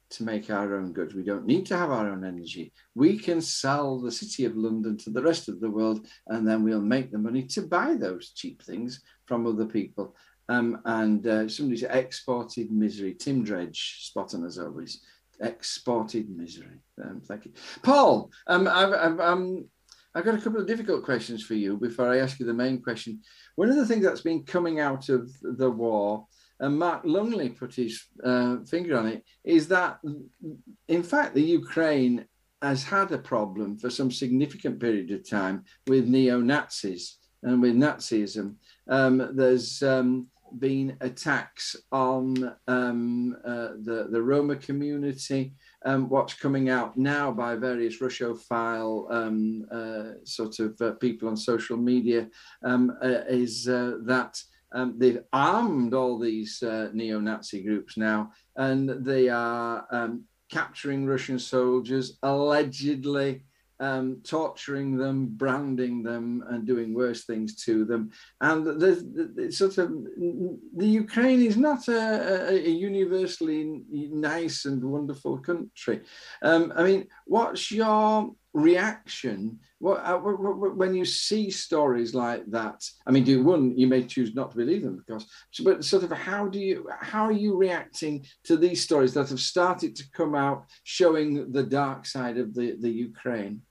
[0.10, 1.16] to make our own goods.
[1.16, 2.72] We don't need to have our own energy.
[2.94, 6.64] We can sell the city of London to the rest of the world, and then
[6.64, 10.16] we'll make the money to buy those cheap things from other people.
[10.50, 13.14] Um, and uh, somebody said exported misery.
[13.14, 15.02] Tim Dredge, spot on as always.
[15.40, 16.80] Exported misery.
[17.04, 17.52] Um, thank you,
[17.82, 18.32] Paul.
[18.48, 19.66] Um, I've, I've, um,
[20.16, 22.82] I've got a couple of difficult questions for you before I ask you the main
[22.82, 23.22] question.
[23.56, 26.28] One of the things that's been coming out of the war,
[26.60, 30.00] and Mark Lungley put his uh, finger on it, is that
[30.88, 32.26] in fact the Ukraine
[32.62, 37.76] has had a problem for some significant period of time with neo Nazis and with
[37.76, 38.56] Nazism.
[38.88, 40.28] Um, there's um,
[40.60, 45.54] been attacks on um, uh, the, the Roma community.
[45.86, 51.38] Um, what's coming out now by various Russophile um, uh, sort of uh, people on
[51.38, 52.30] social media
[52.64, 58.32] um, uh, is uh, that um, they've armed all these uh, neo Nazi groups now,
[58.56, 63.44] and they are um, capturing Russian soldiers, allegedly
[63.84, 68.12] um, torturing them, branding them, and doing worse things to them.
[68.40, 69.02] And there's,
[69.62, 69.88] sort of
[70.82, 72.04] the Ukraine is not a,
[72.52, 73.62] a, a universally
[74.32, 75.98] nice and wonderful country.
[76.42, 79.60] Um, I mean, what's your reaction.
[79.80, 84.34] What, uh, when you see stories like that i mean do one you may choose
[84.34, 85.28] not to believe them because
[85.64, 89.42] but sort of how do you how are you reacting to these stories that have
[89.42, 93.62] started to come out showing the dark side of the the ukraine?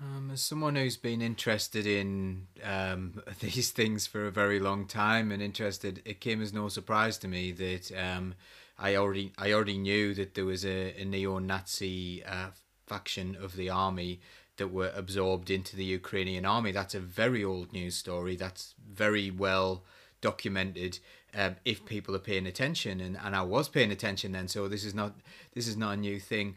[0.00, 5.32] Um, as someone who's been interested in um, these things for a very long time
[5.32, 8.34] and interested, it came as no surprise to me that um,
[8.78, 12.48] I already I already knew that there was a, a neo-Nazi uh,
[12.86, 14.20] faction of the army
[14.56, 16.72] that were absorbed into the Ukrainian army.
[16.72, 18.36] That's a very old news story.
[18.36, 19.84] That's very well
[20.20, 20.98] documented.
[21.34, 24.84] Um, if people are paying attention, and, and I was paying attention then, so this
[24.84, 25.14] is not
[25.54, 26.56] this is not a new thing.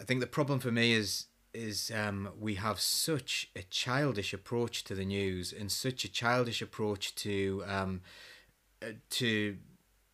[0.00, 4.84] I think the problem for me is is um, we have such a childish approach
[4.84, 8.00] to the news and such a childish approach to um,
[8.82, 9.56] uh, to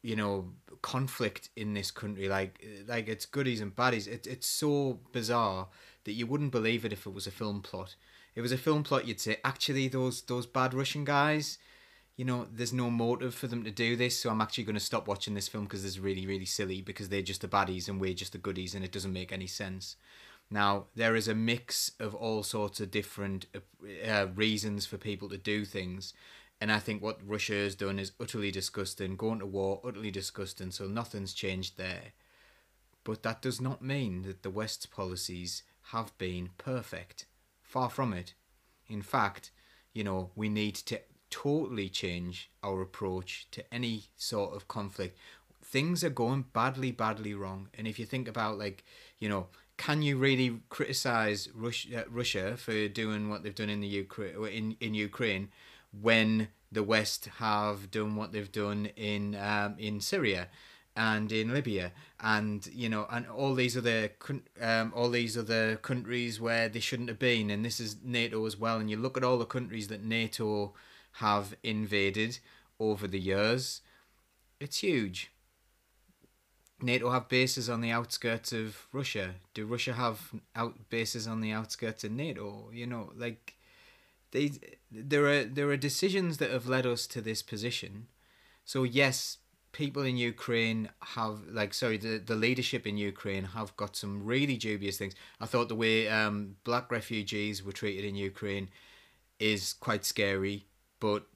[0.06, 5.00] you know conflict in this country like like it's goodies and baddies it, it's so
[5.12, 5.66] bizarre
[6.04, 7.96] that you wouldn't believe it if it was a film plot
[8.34, 11.58] if it was a film plot you'd say actually those those bad russian guys
[12.16, 14.80] you know there's no motive for them to do this so i'm actually going to
[14.80, 18.00] stop watching this film because it's really really silly because they're just the baddies and
[18.00, 19.96] we're just the goodies and it doesn't make any sense
[20.50, 23.46] now, there is a mix of all sorts of different
[24.06, 26.14] uh, reasons for people to do things.
[26.60, 29.16] And I think what Russia has done is utterly disgusting.
[29.16, 30.70] Going to war, utterly disgusting.
[30.70, 32.12] So nothing's changed there.
[33.04, 37.26] But that does not mean that the West's policies have been perfect.
[37.62, 38.34] Far from it.
[38.88, 39.50] In fact,
[39.92, 45.18] you know, we need to totally change our approach to any sort of conflict.
[45.62, 47.68] Things are going badly, badly wrong.
[47.74, 48.84] And if you think about, like,
[49.18, 53.80] you know, can you really criticize Russia, uh, Russia for doing what they've done in
[53.80, 55.48] the Ukraine in, in Ukraine
[56.00, 60.48] when the West have done what they've done in um, in Syria
[60.96, 61.92] and in Libya.
[62.20, 64.10] And you know and all these other
[64.60, 67.50] um, all these other countries where they shouldn't have been.
[67.50, 68.78] And this is NATO as well.
[68.78, 70.74] And you look at all the countries that NATO
[71.12, 72.38] have invaded
[72.78, 73.80] over the years
[74.60, 75.30] it's huge.
[76.80, 79.34] NATO have bases on the outskirts of Russia.
[79.54, 82.70] Do Russia have out bases on the outskirts of NATO?
[82.72, 83.55] You know like
[84.36, 84.46] they
[84.90, 88.06] there are there are decisions that have led us to this position
[88.64, 89.38] so yes
[89.76, 94.56] people in Ukraine have like sorry the, the leadership in Ukraine have got some really
[94.56, 95.14] dubious things.
[95.38, 98.70] I thought the way um, black refugees were treated in Ukraine
[99.38, 100.64] is quite scary,
[100.98, 101.26] but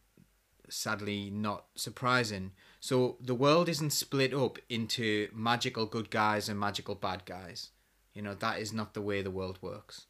[0.71, 2.53] sadly not surprising.
[2.81, 7.69] So the world isn't split up into magical good guys and magical bad guys.
[8.15, 10.07] You know, that is not the way the world works.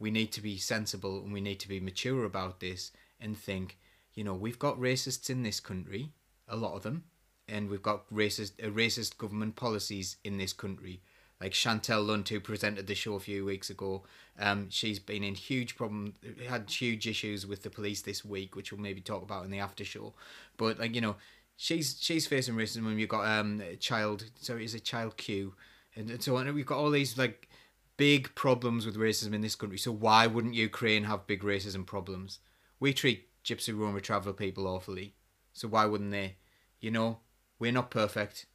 [0.00, 3.78] We need to be sensible and we need to be mature about this and think,
[4.14, 6.10] you know, we've got racists in this country,
[6.48, 7.04] a lot of them,
[7.46, 11.02] and we've got racist uh, racist government policies in this country.
[11.40, 14.04] Like Chantelle Lunt, who presented the show a few weeks ago,
[14.38, 16.14] um, she's been in huge problem,
[16.46, 19.58] had huge issues with the police this week, which we'll maybe talk about in the
[19.58, 20.12] after show.
[20.58, 21.16] But like you know,
[21.56, 22.86] she's she's facing racism.
[22.86, 25.54] And you've got um a child, so is a child Q,
[25.94, 26.46] and so on.
[26.46, 27.48] And We've got all these like
[28.00, 29.76] big problems with racism in this country.
[29.76, 32.38] So why wouldn't Ukraine have big racism problems?
[32.80, 35.16] We treat Gypsy Roma travel people awfully,
[35.52, 36.36] so why wouldn't they?
[36.80, 37.18] You know,
[37.58, 38.46] we're not perfect.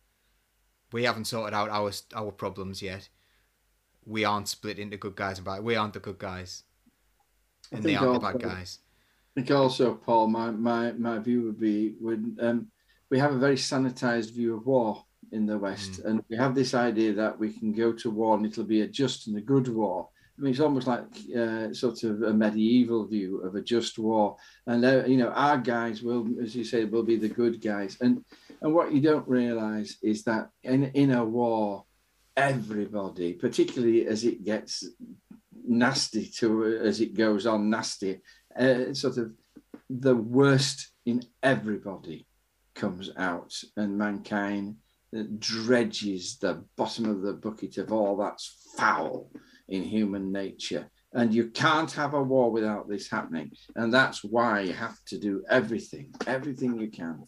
[0.92, 3.10] We haven't sorted out our our problems yet.
[4.04, 5.64] We aren't split into good guys and bad.
[5.64, 6.64] We aren't the good guys,
[7.72, 8.80] and they aren't also, the bad guys.
[9.38, 12.72] I think also, Paul, my my my view would be when um,
[13.12, 15.06] we have a very sanitized view of war
[15.36, 16.06] in the West, mm.
[16.06, 18.88] and we have this idea that we can go to war and it'll be a
[18.88, 20.10] just and a good war.
[20.38, 21.06] I mean, it's almost like
[21.38, 24.36] uh, sort of a medieval view of a just war,
[24.68, 27.98] and uh, you know, our guys will, as you say, will be the good guys,
[28.02, 28.24] and
[28.62, 31.86] and what you don't realize is that in, in a war,
[32.36, 34.84] everybody, particularly as it gets
[35.68, 38.22] nasty to as it goes on nasty,
[38.60, 39.32] uh, sort of
[39.90, 42.26] the worst in everybody
[42.74, 44.76] comes out, and mankind
[45.24, 49.32] dredges the bottom of the bucket of all that's foul
[49.68, 50.90] in human nature.
[51.14, 53.52] And you can't have a war without this happening.
[53.76, 57.26] And that's why you have to do everything, everything you can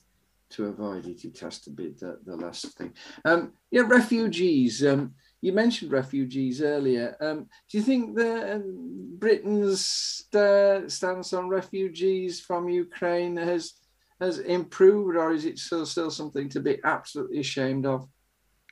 [0.49, 1.23] to avoid it.
[1.23, 2.93] It has to be the, the last thing.
[3.23, 4.85] Um, yeah, refugees.
[4.85, 7.15] Um, you mentioned refugees earlier.
[7.21, 13.73] Um, do you think the um, Britain's uh, stance on refugees from Ukraine has
[14.19, 18.07] has improved, or is it still still something to be absolutely ashamed of?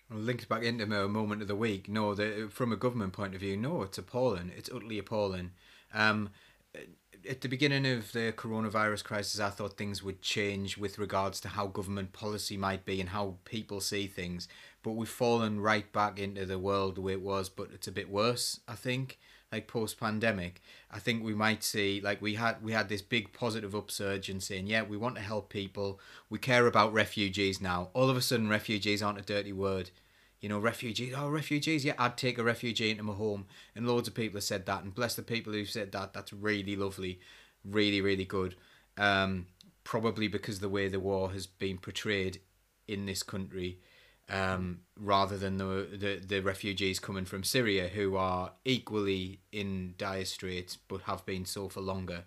[0.09, 1.89] Linked back into my moment of the week.
[1.89, 4.51] No, the, from a government point of view, no, it's appalling.
[4.55, 5.51] It's utterly appalling.
[5.93, 6.29] Um,
[7.27, 11.49] at the beginning of the coronavirus crisis, I thought things would change with regards to
[11.49, 14.47] how government policy might be and how people see things.
[14.83, 17.91] But we've fallen right back into the world the way it was, but it's a
[17.91, 19.17] bit worse, I think.
[19.55, 23.31] Like post pandemic, I think we might see like we had we had this big
[23.31, 27.89] positive upsurge and saying, yeah, we want to help people, we care about refugees now.
[27.93, 29.91] All of a sudden, refugees aren't a dirty word
[30.45, 33.47] you know, refugees, oh, refugees, yeah, I'd take a refugee into my home.
[33.75, 34.83] And loads of people have said that.
[34.83, 36.13] And bless the people who've said that.
[36.13, 37.19] That's really lovely.
[37.63, 38.55] Really, really good.
[38.95, 39.47] Um,
[39.83, 42.41] probably because the way the war has been portrayed
[42.87, 43.79] in this country,
[44.29, 50.25] um, rather than the, the, the refugees coming from Syria who are equally in dire
[50.25, 52.23] straits but have been so for longer.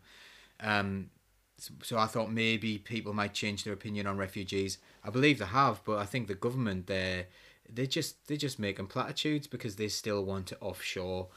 [0.61, 1.11] Um,
[1.57, 4.79] so, so I thought maybe people might change their opinion on refugees.
[5.05, 7.27] I believe they have, but I think the government there
[7.73, 11.29] they just they just making platitudes because they still want to offshore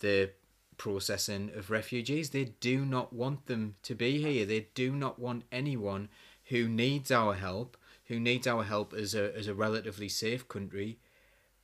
[0.00, 0.30] the
[0.76, 2.30] processing of refugees.
[2.30, 4.46] They do not want them to be here.
[4.46, 6.08] They do not want anyone
[6.46, 7.76] who needs our help,
[8.10, 10.98] who needs our help as a as a relatively safe country.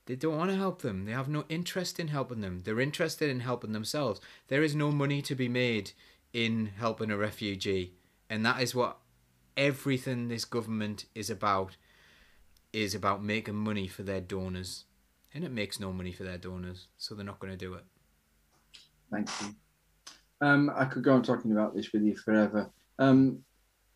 [0.07, 1.03] They don't want to help them.
[1.03, 2.61] They have no interest in helping them.
[2.63, 4.21] They're interested in helping themselves.
[4.47, 5.91] There is no money to be made
[6.31, 7.91] in helping a refugee.
[8.29, 8.99] And that is what
[9.57, 11.75] everything this government is about
[12.71, 14.85] is about making money for their donors,
[15.33, 17.83] and it makes no money for their donors, so they're not going to do it.
[19.11, 19.55] Thank you.
[20.39, 22.69] Um, I could go on talking about this with you forever.
[22.99, 23.39] Um,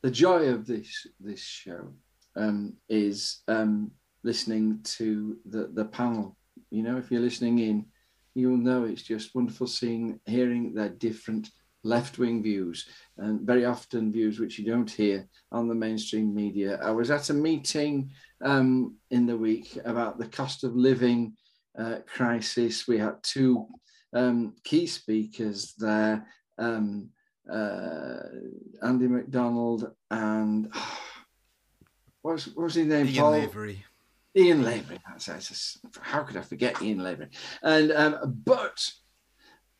[0.02, 1.94] the joy of this this show
[2.36, 3.92] um, is um,
[4.24, 6.38] listening to the the panel.
[6.70, 7.86] You know, if you're listening in,
[8.34, 11.50] you'll know it's just wonderful seeing, hearing their different
[11.84, 16.80] left wing views, and very often views which you don't hear on the mainstream media.
[16.84, 18.12] I was at a meeting
[18.44, 21.34] um, in the week about the cost of living
[21.78, 22.88] uh, crisis.
[22.88, 23.68] We had two
[24.14, 26.28] um, key speakers there.
[26.58, 27.10] Um,
[27.52, 28.20] uh,
[28.84, 30.84] Andy McDonald and what
[32.24, 33.08] was, what was his name?
[33.08, 33.32] Ian Paul?
[33.32, 33.86] Lavery.
[34.36, 35.00] Ian Lavery.
[35.08, 37.28] That's, that's how could I forget Ian Lavery?
[37.62, 38.90] And um, but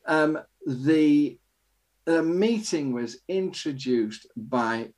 [0.06, 1.38] um, the
[2.04, 4.90] the meeting was introduced by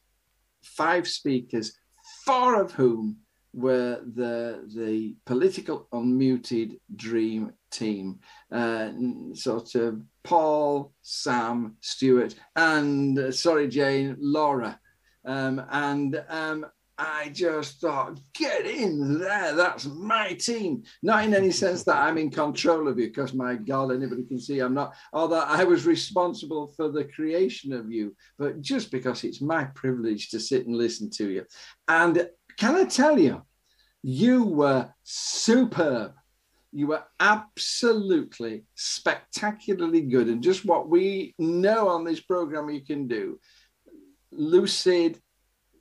[0.63, 1.79] five speakers,
[2.25, 3.19] four of whom
[3.53, 8.19] were the the political unmuted dream team,
[8.51, 8.91] uh,
[9.35, 14.81] sort of Paul, Sam, Stuart, and uh, sorry Jane, Laura,
[15.25, 16.67] um, and um,
[16.97, 19.55] I just thought, get in there.
[19.55, 20.85] That's my team.
[21.03, 24.39] Not in any sense that I'm in control of you, because my God, anybody can
[24.39, 28.93] see I'm not, or that I was responsible for the creation of you, but just
[28.93, 31.45] because it's my privilege to sit and listen to you.
[31.89, 33.43] And can I tell you,
[34.03, 36.13] you were superb.
[36.73, 40.29] You were absolutely spectacularly good.
[40.29, 43.41] And just what we know on this program you can do
[44.31, 45.21] lucid,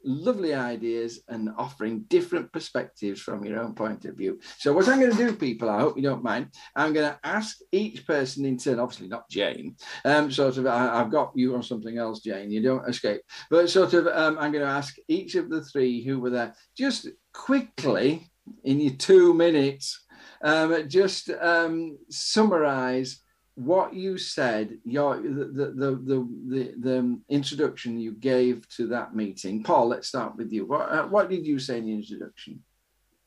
[0.04, 4.40] lovely ideas and offering different perspectives from your own point of view.
[4.58, 7.20] So, what I'm going to do, people, I hope you don't mind, I'm going to
[7.24, 9.76] ask each person in turn, obviously not Jane,
[10.06, 13.70] um, sort of, I, have got you on something else, Jane, you don't escape, but
[13.70, 17.08] sort of, um, I'm going to ask each of the three who were there just
[17.34, 18.30] quickly
[18.64, 20.06] in your two minutes,
[20.44, 23.23] um, just um, summarize
[23.56, 29.64] what you said, your the the, the the the introduction you gave to that meeting.
[29.64, 30.66] Paul, let's start with you.
[30.66, 32.64] What uh, what did you say in the introduction?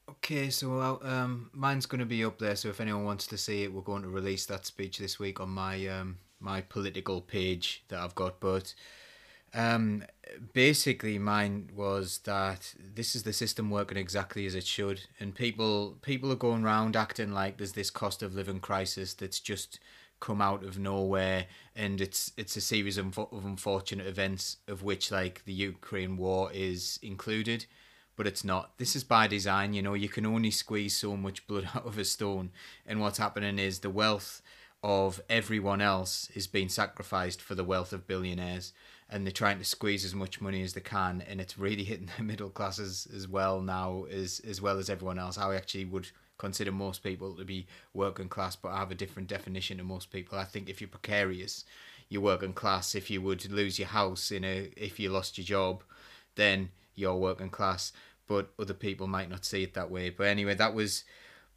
[0.09, 2.57] Okay, so I'll, um, mine's going to be up there.
[2.57, 5.41] So if anyone wants to see it, we're going to release that speech this week
[5.41, 8.41] on my um, my political page that I've got.
[8.41, 8.74] But
[9.55, 10.05] um,
[10.53, 15.99] basically, mine was that this is the system working exactly as it should, and people
[16.03, 19.79] people are going around acting like there's this cost of living crisis that's just
[20.21, 25.11] come out of nowhere and it's it's a series of, of unfortunate events of which
[25.11, 27.67] like the Ukraine war is included
[28.17, 28.79] but it's not.
[28.79, 31.99] This is by design you know you can only squeeze so much blood out of
[31.99, 32.51] a stone
[32.87, 34.43] and what's happening is the wealth
[34.83, 38.73] of everyone else is being sacrificed for the wealth of billionaires
[39.09, 42.09] and they're trying to squeeze as much money as they can and it's really hitting
[42.17, 45.37] the middle classes as well now as as well as everyone else.
[45.37, 46.09] I actually would
[46.39, 50.11] consider most people to be working class, but I have a different definition to most
[50.11, 50.39] people.
[50.39, 51.64] I think if you're precarious,
[52.09, 52.95] you're working class.
[52.95, 55.82] If you would lose your house in a, if you lost your job,
[56.34, 57.93] then you're working class.
[58.26, 60.11] But other people might not see it that way.
[60.11, 61.05] But anyway, that was,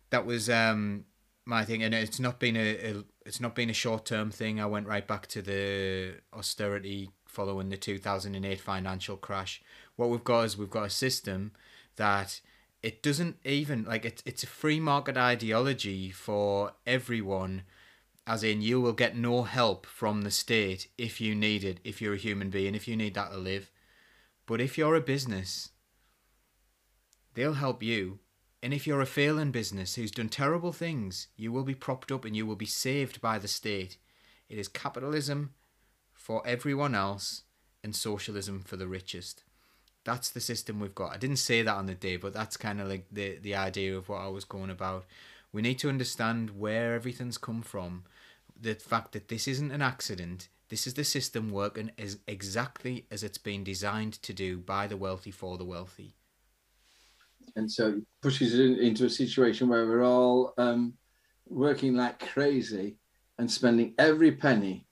[0.09, 1.05] that was um
[1.45, 4.59] my thing, and it's not been a, a it's not been a short term thing.
[4.59, 9.61] I went right back to the austerity following the two thousand and eight financial crash.
[9.95, 11.51] What we've got is we've got a system
[11.95, 12.39] that
[12.81, 17.63] it doesn't even like it's it's a free market ideology for everyone
[18.25, 22.01] as in you will get no help from the state if you need it if
[22.01, 23.69] you're a human being if you need that to live.
[24.45, 25.69] But if you're a business
[27.33, 28.19] they'll help you.
[28.61, 32.25] And if you're a failing business who's done terrible things you will be propped up
[32.25, 33.97] and you will be saved by the state.
[34.47, 35.53] It is capitalism
[36.13, 37.43] for everyone else
[37.83, 39.43] and socialism for the richest
[40.09, 41.13] that's the system we've got.
[41.13, 43.95] I didn't say that on the day, but that's kind of like the the idea
[43.95, 45.05] of what I was going about.
[45.53, 48.05] We need to understand where everything's come from,
[48.59, 50.49] the fact that this isn't an accident.
[50.69, 54.97] This is the system working as exactly as it's been designed to do by the
[54.97, 56.15] wealthy for the wealthy.
[57.55, 60.93] And so it pushes it into a situation where we're all um,
[61.47, 62.97] working like crazy
[63.37, 64.85] and spending every penny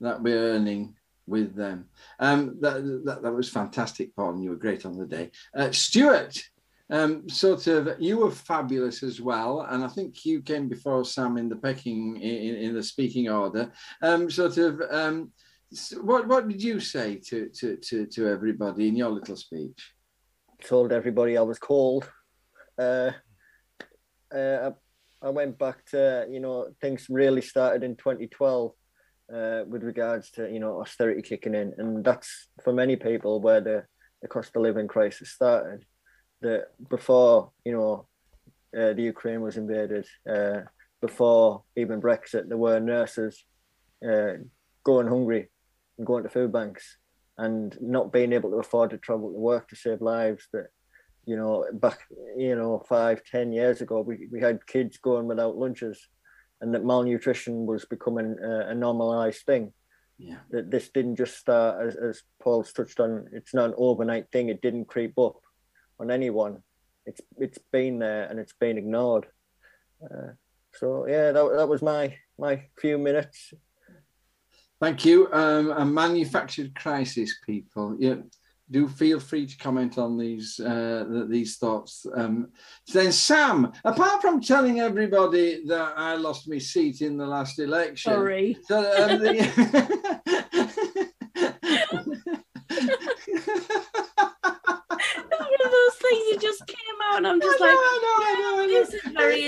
[0.00, 0.94] that we're earning
[1.28, 1.86] with them.
[2.18, 5.30] Um, that, that, that was fantastic, Paul, and you were great on the day.
[5.54, 6.42] Uh, Stuart,
[6.90, 11.36] um, sort of, you were fabulous as well, and I think you came before Sam
[11.36, 13.70] in the pecking in, in the speaking order.
[14.02, 15.32] Um, sort of, um,
[16.00, 19.92] what what did you say to, to to to everybody in your little speech?
[20.64, 22.10] told everybody I was cold.
[22.78, 23.12] Uh,
[24.34, 24.70] uh,
[25.20, 28.72] I went back to, you know, things really started in 2012
[29.32, 31.72] uh, with regards to, you know, austerity kicking in.
[31.78, 33.84] And that's for many people where the,
[34.22, 35.84] the cost of living crisis started.
[36.40, 38.06] That before, you know,
[38.78, 40.60] uh, the Ukraine was invaded, uh,
[41.00, 43.44] before even Brexit, there were nurses
[44.08, 44.34] uh,
[44.84, 45.48] going hungry
[45.96, 46.96] and going to food banks
[47.36, 50.66] and not being able to afford to travel to work to save lives that
[51.24, 52.00] you know back
[52.36, 56.08] you know five ten years ago we, we had kids going without lunches
[56.60, 59.72] and that malnutrition was becoming a, a normalized thing
[60.18, 60.38] Yeah.
[60.50, 64.48] That this didn't just start, as, as Paul's touched on, it's not an overnight thing.
[64.48, 65.36] It didn't creep up
[66.00, 66.62] on anyone.
[67.06, 69.26] It's it's been there and it's been ignored.
[70.02, 70.32] Uh,
[70.74, 73.54] so yeah, that, that was my my few minutes.
[74.80, 75.28] Thank you.
[75.32, 77.96] Um, a manufactured crisis, people.
[77.98, 78.16] Yeah,
[78.70, 82.06] do feel free to comment on these uh, these thoughts.
[82.14, 82.48] Um,
[82.92, 88.12] then, Sam, apart from telling everybody that I lost my seat in the last election,
[88.12, 88.58] Sorry.
[88.66, 89.56] so, um, It's
[95.48, 96.76] one of those things you just came
[97.10, 98.84] out and I'm just I like, know, I know, I know, I know.
[98.84, 99.42] this is very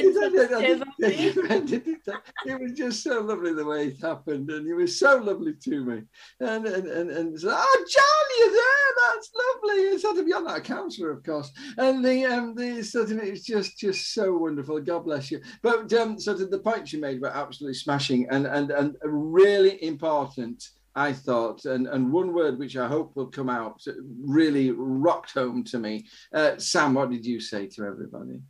[2.46, 5.84] It- was just so lovely the way it happened, and he was so lovely to
[5.84, 6.02] me.
[6.40, 9.14] And and and, and so, oh, John, you're there.
[9.14, 9.82] That's lovely.
[9.94, 11.50] It's had to be on that counsellor, of course.
[11.78, 14.80] And the um the sort of it's just just so wonderful.
[14.80, 15.40] God bless you.
[15.62, 19.82] But um, sort of the points you made were absolutely smashing and and and really
[19.84, 20.62] important.
[20.96, 23.80] I thought, and, and one word which I hope will come out
[24.22, 26.04] really rocked home to me.
[26.34, 28.40] Uh, Sam, what did you say to everybody?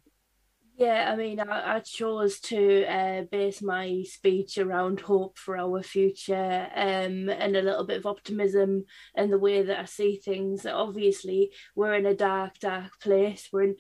[0.81, 5.83] Yeah, I mean, I, I chose to uh, base my speech around hope for our
[5.83, 10.65] future um, and a little bit of optimism and the way that I see things.
[10.65, 13.51] Obviously, we're in a dark, dark place.
[13.53, 13.77] We're in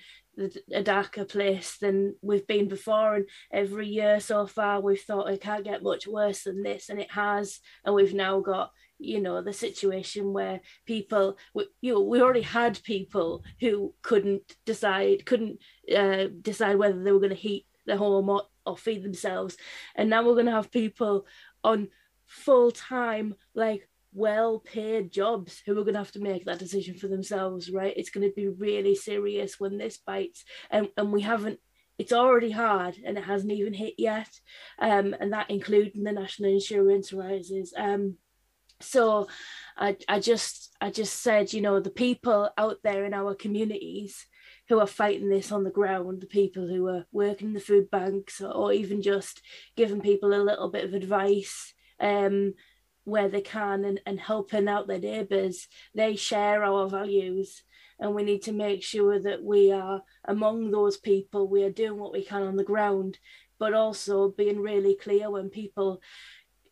[0.75, 3.15] a darker place than we've been before.
[3.15, 7.01] And every year so far, we've thought it can't get much worse than this, and
[7.01, 7.61] it has.
[7.83, 11.39] And we've now got you know the situation where people
[11.81, 15.59] you know, we already had people who couldn't decide couldn't
[15.95, 19.57] uh, decide whether they were going to heat their home or, or feed themselves.
[19.95, 21.27] And now we're going to have people
[21.63, 21.89] on
[22.27, 26.97] full time like well paid jobs who are going to have to make that decision
[26.97, 27.95] for themselves right?
[27.97, 30.45] It's going to be really serious when this bites.
[30.71, 31.59] And and we haven't
[31.99, 34.31] it's already hard and it hasn't even hit yet
[34.79, 37.75] um and that including the national insurance rises.
[37.77, 38.17] Um
[38.81, 39.29] so
[39.77, 44.27] I, I just I just said, you know, the people out there in our communities
[44.69, 47.91] who are fighting this on the ground, the people who are working in the food
[47.91, 49.43] banks or, or even just
[49.77, 52.55] giving people a little bit of advice um,
[53.05, 57.63] where they can and, and helping out their neighbours, they share our values.
[57.99, 61.99] And we need to make sure that we are among those people, we are doing
[61.99, 63.19] what we can on the ground,
[63.59, 66.01] but also being really clear when people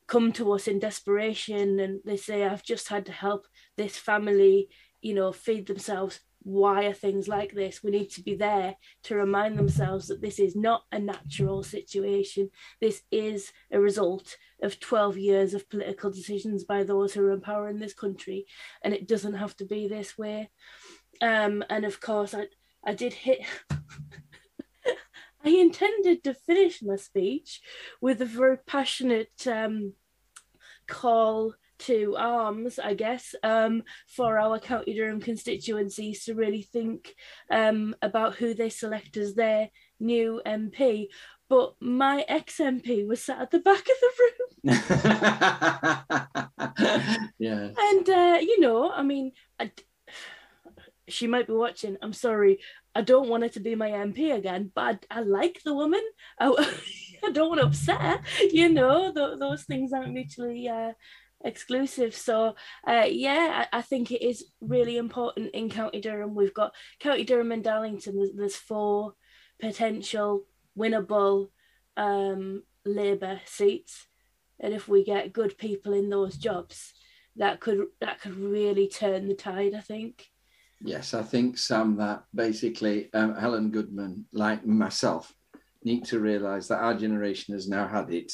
[0.09, 3.47] come to us in desperation and they say i've just had to help
[3.77, 4.69] this family
[5.01, 6.21] you know feed themselves.
[6.43, 7.83] Why are things like this?
[7.83, 12.51] We need to be there to remind themselves that this is not a natural situation.
[12.81, 17.41] This is a result of 12 years of political decisions by those who are in
[17.41, 18.47] power in this country
[18.83, 20.51] and it doesn't have to be this way.
[21.21, 22.47] Um and of course i
[22.85, 23.41] i did hit
[25.45, 27.61] I intended to finish my speech
[28.01, 29.93] with a very passionate um,
[30.89, 37.15] call to arms, I guess, um, for our County Durham constituencies to really think
[37.51, 39.71] um, about who they select as their
[40.01, 41.07] new MP.
[41.49, 44.33] But my ex MP was sat at the back of the room.
[47.39, 47.71] yeah.
[47.79, 49.71] And, uh, you know, I mean, I,
[51.09, 51.97] she might be watching.
[52.03, 52.59] I'm sorry.
[52.95, 56.03] I don't want her to be my MP again, but I, I like the woman.
[56.39, 56.49] I,
[57.25, 58.21] I don't want to upset.
[58.53, 60.93] You know, th- those things aren't mutually uh,
[61.45, 62.15] exclusive.
[62.15, 62.55] So,
[62.87, 66.35] uh, yeah, I, I think it is really important in County Durham.
[66.35, 68.17] We've got County Durham and Darlington.
[68.17, 69.15] There's, there's four
[69.61, 70.45] potential
[70.79, 71.49] winnable
[71.97, 74.07] um, Labour seats,
[74.61, 76.93] and if we get good people in those jobs,
[77.37, 79.75] that could that could really turn the tide.
[79.75, 80.27] I think.
[80.81, 85.35] Yes, I think, Sam, that basically um, Helen Goodman, like myself,
[85.89, 88.31] need to realise that our generation has now had it.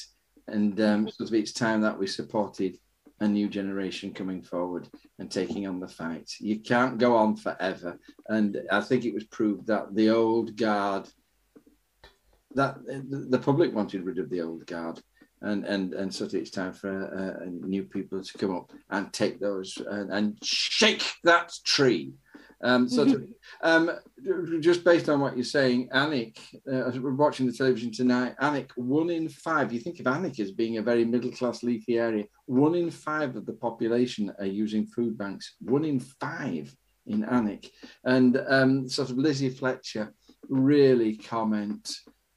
[0.57, 2.73] And um, sort of it's time that we supported
[3.21, 4.89] a new generation coming forward
[5.19, 6.29] and taking on the fight.
[6.41, 7.99] You can't go on forever.
[8.29, 11.09] And I think it was proved that the old guard,
[12.55, 12.75] that
[13.31, 15.01] the public wanted rid of the old guard.
[15.41, 19.13] And, and and so it's time for uh, uh, new people to come up and
[19.13, 22.15] take those and, and shake that tree.
[22.65, 23.29] Um, so, to,
[23.63, 23.91] um,
[24.61, 29.11] just based on what you're saying, Alnwick, uh, we're watching the television tonight, Alnwick, one
[29.11, 32.75] in five, you think of Alnwick as being a very middle class leafy area, one
[32.75, 36.75] in five of the population are using food banks, one in five
[37.07, 37.71] in Alnwick.
[38.05, 40.15] And um, sort of Lizzie Fletcher
[40.49, 41.91] really comment,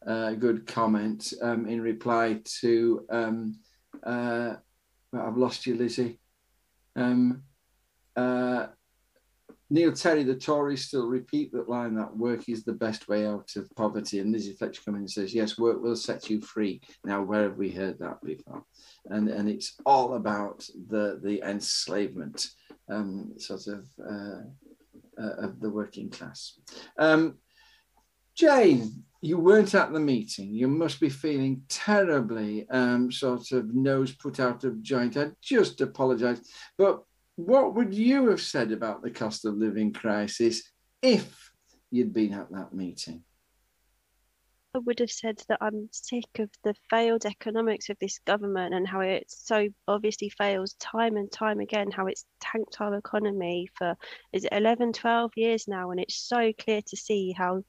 [0.06, 3.60] uh, good comment um, in reply to, um,
[4.04, 4.56] uh,
[5.14, 6.20] I've lost you, Lizzie.
[6.98, 7.44] Um,
[8.16, 8.68] uh,
[9.70, 13.56] Neil Terry, the Tories, still repeat that line that work is the best way out
[13.56, 14.20] of poverty.
[14.20, 16.82] And Lizzie Fletcher comes in and says, Yes, work will set you free.
[17.04, 18.64] Now, where have we heard that before?
[19.08, 22.48] And, and it's all about the, the enslavement
[22.90, 24.42] um, sort of uh,
[25.22, 26.60] uh, of the working class.
[26.98, 27.38] Um,
[28.36, 30.54] Jane, you weren't at the meeting.
[30.54, 35.18] You must be feeling terribly um, sort of nose put out of joint.
[35.18, 36.40] I just apologise.
[36.78, 37.02] But
[37.38, 40.64] what would you have said about the cost of living crisis
[41.04, 41.52] if
[41.92, 43.24] you'd been at that meeting?
[44.86, 49.02] Would have said that I'm sick of the failed economics of this government and how
[49.02, 53.96] it so obviously fails time and time again, how it's tanked our economy for
[54.34, 55.92] is it 11, 12 years now.
[55.92, 57.64] And it's so clear to see how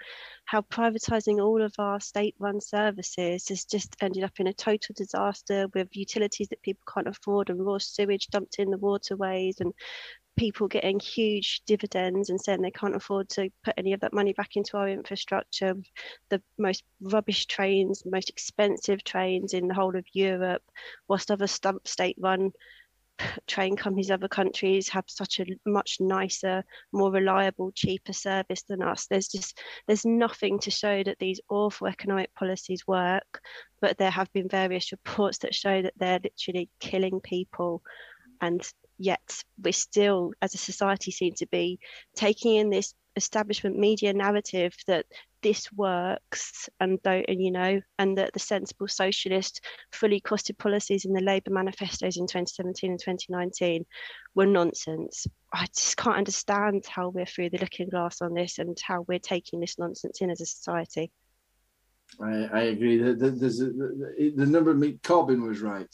[0.45, 5.67] how privatizing all of our state-run services has just ended up in a total disaster
[5.75, 9.75] with utilities that people can't afford and raw sewage dumped in the waterways and
[10.39, 14.32] people getting huge dividends and saying they can't afford to put any of that money
[14.32, 15.74] back into our infrastructure,
[16.30, 20.62] the most rubbish trains, most expensive trains in the whole of Europe,
[21.09, 22.53] whilst other stump state run
[23.49, 26.62] train companies other countries have such a much nicer
[26.93, 29.07] more reliable cheaper service than us.
[29.07, 29.59] There's just
[29.89, 33.43] there's nothing to show that these awful economic policies work
[33.80, 37.82] but there have been various reports that show that they're literally killing people.
[38.41, 38.62] And
[38.99, 41.79] yet we still as a society seem to be
[42.15, 45.05] taking in this establishment media narrative that
[45.43, 49.61] this works and though and you know and that the sensible socialist
[49.93, 53.85] fully costed policies in the labour manifestos in 2017 and 2019
[54.35, 58.79] were nonsense i just can't understand how we're through the looking glass on this and
[58.83, 61.11] how we're taking this nonsense in as a society
[62.23, 62.97] I, I agree.
[62.97, 65.87] The, the, the, the, number of me, Corbyn was right.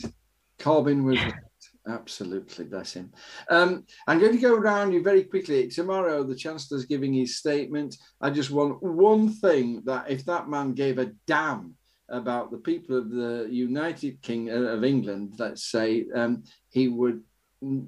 [0.61, 1.19] Corbyn was.
[1.87, 3.13] Absolutely, bless him.
[3.51, 5.69] Um, I'm going to go around you very quickly.
[5.69, 7.97] Tomorrow, the Chancellor's giving his statement.
[8.23, 11.75] I just want one thing that if that man gave a damn
[12.09, 17.23] about the people of the United King uh, of England, let's say, um, he would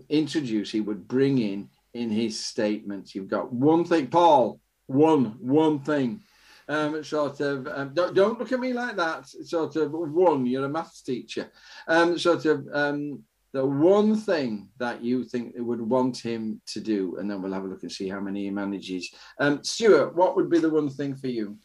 [0.09, 3.15] introduce, he would bring in in his statement.
[3.15, 6.21] You've got one thing, Paul, one, one thing.
[6.69, 9.27] Um, sort of, um, don't, don't look at me like that.
[9.27, 11.51] Sort of one, you're a maths teacher.
[11.89, 13.23] Um, sort of, um,
[13.57, 17.55] the one thing that you think they would want him to do, and then we'll
[17.55, 19.09] have a look and see how many he manages.
[19.41, 21.57] Um, Stuart, what would be the one thing for you?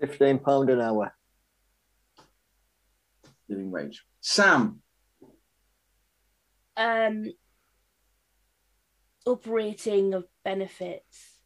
[0.00, 1.14] Fifteen pound an hour.
[3.48, 4.04] Living wage.
[4.20, 4.82] Sam.
[6.76, 7.26] Um,
[9.28, 11.38] uprating of benefits.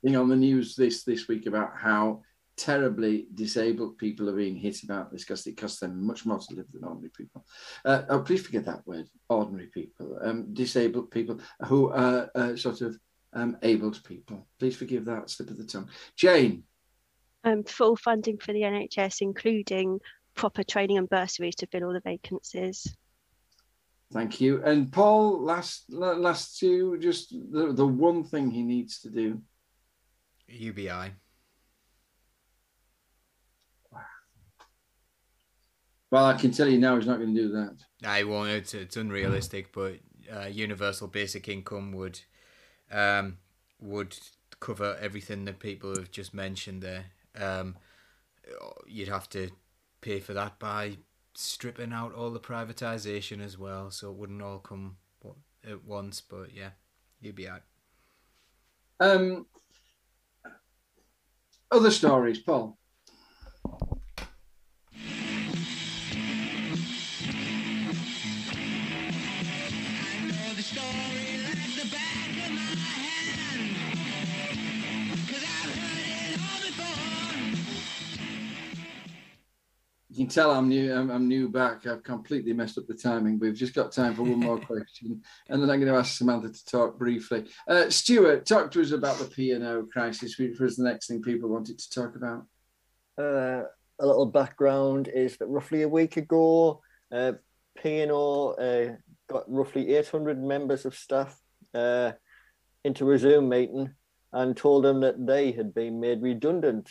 [0.00, 2.22] Being on the news this this week about how
[2.58, 6.54] terribly disabled people are being hit about this because it costs them much more to
[6.54, 7.46] live than ordinary people.
[7.84, 12.80] Uh, oh, please forget that word, ordinary people, um, disabled people who are uh, sort
[12.80, 12.98] of
[13.32, 14.46] um, abled people.
[14.58, 15.88] Please forgive that slip of the tongue.
[16.16, 16.64] Jane.
[17.44, 20.00] Um, full funding for the NHS, including
[20.34, 22.96] proper training and bursaries to fill all the vacancies.
[24.12, 24.62] Thank you.
[24.64, 29.42] And Paul, last last two, just the, the one thing he needs to do.
[30.48, 31.12] UBI.
[36.10, 37.76] Well, I can tell you now, he's not going to do that.
[38.04, 38.50] I won't.
[38.50, 39.98] It's, it's unrealistic, but
[40.34, 42.20] uh, universal basic income would
[42.90, 43.38] um,
[43.80, 44.16] would
[44.60, 47.06] cover everything that people have just mentioned there.
[47.38, 47.76] Um,
[48.86, 49.50] you'd have to
[50.00, 50.96] pay for that by
[51.34, 54.96] stripping out all the privatization as well, so it wouldn't all come
[55.68, 56.20] at once.
[56.20, 56.70] But yeah,
[57.20, 57.62] you'd be out.
[59.00, 59.46] Um,
[61.70, 62.78] other stories, Paul.
[80.18, 80.92] You can tell I'm new.
[80.92, 81.86] I'm, I'm, new back.
[81.86, 83.38] I've completely messed up the timing.
[83.38, 86.48] We've just got time for one more question, and then I'm going to ask Samantha
[86.48, 87.44] to talk briefly.
[87.68, 91.06] Uh, Stuart, talk to us about the P and O crisis, which was the next
[91.06, 92.44] thing people wanted to talk about.
[93.16, 93.62] Uh,
[94.00, 96.80] a little background is that roughly a week ago,
[97.12, 97.34] uh,
[97.80, 98.96] P&O uh,
[99.30, 101.40] got roughly 800 members of staff
[101.74, 102.10] uh,
[102.82, 103.94] into a Zoom meeting
[104.32, 106.90] and told them that they had been made redundant.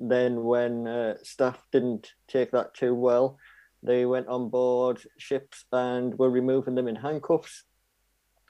[0.00, 3.38] Then, when uh, staff didn't take that too well,
[3.82, 7.64] they went on board ships and were removing them in handcuffs.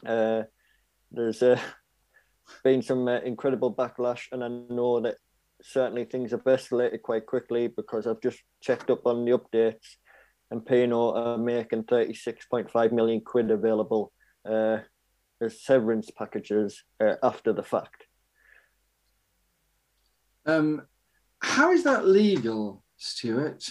[0.07, 0.43] Uh,
[1.11, 1.61] there's uh,
[2.65, 5.17] been some uh, incredible backlash, and I know that
[5.63, 9.97] certainly things have escalated quite quickly because I've just checked up on the updates
[10.51, 14.13] and P&O are making 36.5 million quid available
[14.49, 14.79] uh,
[15.41, 18.05] as severance packages uh, after the fact.
[20.47, 20.83] Um,
[21.45, 23.63] how is that legal, Stuart?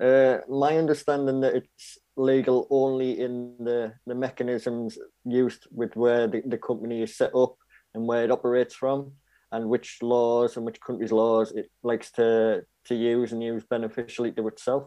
[0.00, 6.42] Uh, my understanding that it's legal only in the, the mechanisms used with where the,
[6.46, 7.56] the company is set up
[7.94, 9.12] and where it operates from
[9.52, 14.32] and which laws and which countries' laws it likes to, to use and use beneficially
[14.32, 14.84] to itself.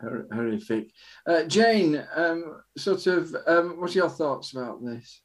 [0.00, 0.90] Hor- Horrific.
[1.26, 5.20] Uh, Jane, um, sort of, um, what are your thoughts about this?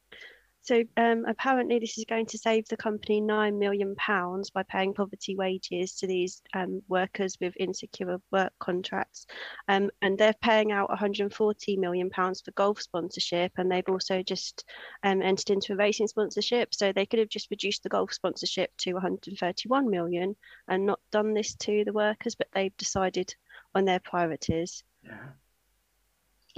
[0.66, 4.94] So um, apparently, this is going to save the company nine million pounds by paying
[4.94, 9.26] poverty wages to these um, workers with insecure work contracts,
[9.68, 14.64] um, and they're paying out 140 million pounds for golf sponsorship, and they've also just
[15.04, 16.74] um, entered into a racing sponsorship.
[16.74, 20.34] So they could have just reduced the golf sponsorship to 131 million
[20.66, 23.32] and not done this to the workers, but they've decided
[23.76, 24.82] on their priorities.
[25.04, 25.28] Yeah.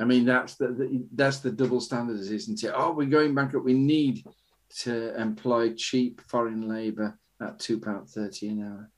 [0.01, 2.72] I mean, that's the, the that's the double standards, isn't it?
[2.74, 3.64] Oh, we're going bankrupt.
[3.64, 4.24] We need
[4.80, 8.90] to employ cheap foreign labour at two pound thirty an hour.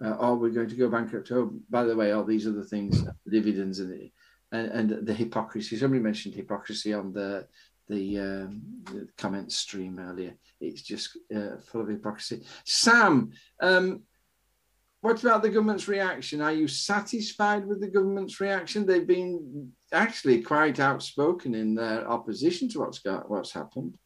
[0.00, 1.30] Uh, oh, we're going to go bankrupt.
[1.32, 4.12] Oh, by the way, all these other things, dividends and the,
[4.52, 5.76] and, and the hypocrisy.
[5.76, 7.46] Somebody mentioned hypocrisy on the
[7.88, 10.34] the, um, the comment stream earlier.
[10.60, 12.44] It's just uh, full of hypocrisy.
[12.64, 13.30] Sam,
[13.60, 14.02] um,
[15.06, 16.42] what about the government's reaction?
[16.42, 18.84] Are you satisfied with the government's reaction?
[18.84, 23.96] They've been actually quite outspoken in their opposition to what's got what's happened.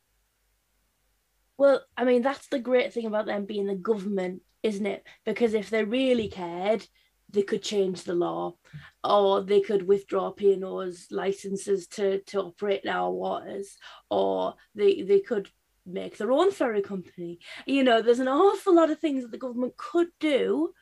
[1.57, 5.07] Well, I mean, that's the great thing about them being the government, isn't it?
[5.25, 6.87] Because if they really cared,
[7.31, 8.57] they could change the law
[9.03, 13.79] or they could withdraw P&O's licenses to, to operate in our waters
[14.11, 15.49] or they, they could
[15.87, 17.39] make their own ferry company.
[17.67, 20.75] You know, there's an awful lot of things that the government could do.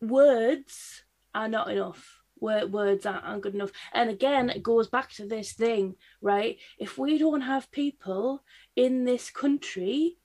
[0.00, 1.02] Words
[1.34, 2.20] are not enough.
[2.40, 3.72] Words aren't, good enough.
[3.92, 6.56] And again, it goes back to this thing, right?
[6.78, 8.42] If we don't have people
[8.74, 10.16] in this country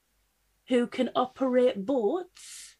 [0.69, 2.77] who can operate boats,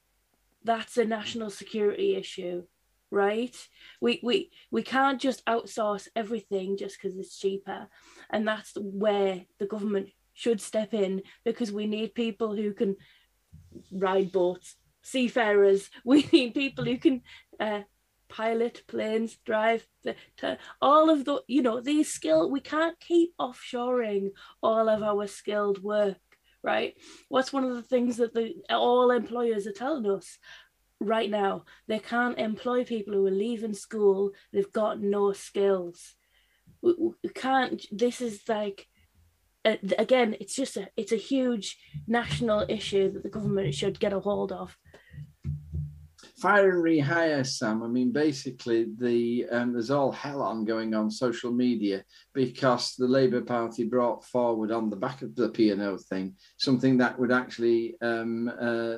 [0.64, 2.64] that's a national security issue,
[3.12, 3.56] right?
[4.02, 7.88] We we we can't just outsource everything just because it's cheaper,
[8.30, 12.96] and that's where the government should step in because we need people who can
[13.92, 14.76] ride boats,
[15.06, 15.90] seafarers.
[16.06, 17.22] We need people who can
[17.60, 17.82] uh,
[18.30, 19.88] pilot planes, drive
[20.82, 22.50] all of the you know these skill.
[22.50, 24.32] We can't keep offshoring
[24.62, 26.18] all of our skilled work
[26.66, 26.96] right?
[27.30, 30.40] What's one of the things that the all employers are telling us
[31.00, 31.64] right now?
[31.88, 34.32] They can't employ people who are leaving school.
[34.52, 36.16] They've got no skills.
[36.82, 37.86] We, we can't.
[37.92, 38.88] This is like.
[39.64, 41.78] Uh, again, it's just a it's a huge
[42.08, 44.78] national issue that the government should get a hold of
[46.46, 47.82] fire and rehire, Sam.
[47.82, 53.08] I mean, basically, the um, there's all hell on going on social media because the
[53.08, 57.96] Labour Party brought forward on the back of the P&O thing something that would actually
[58.02, 58.98] um, uh,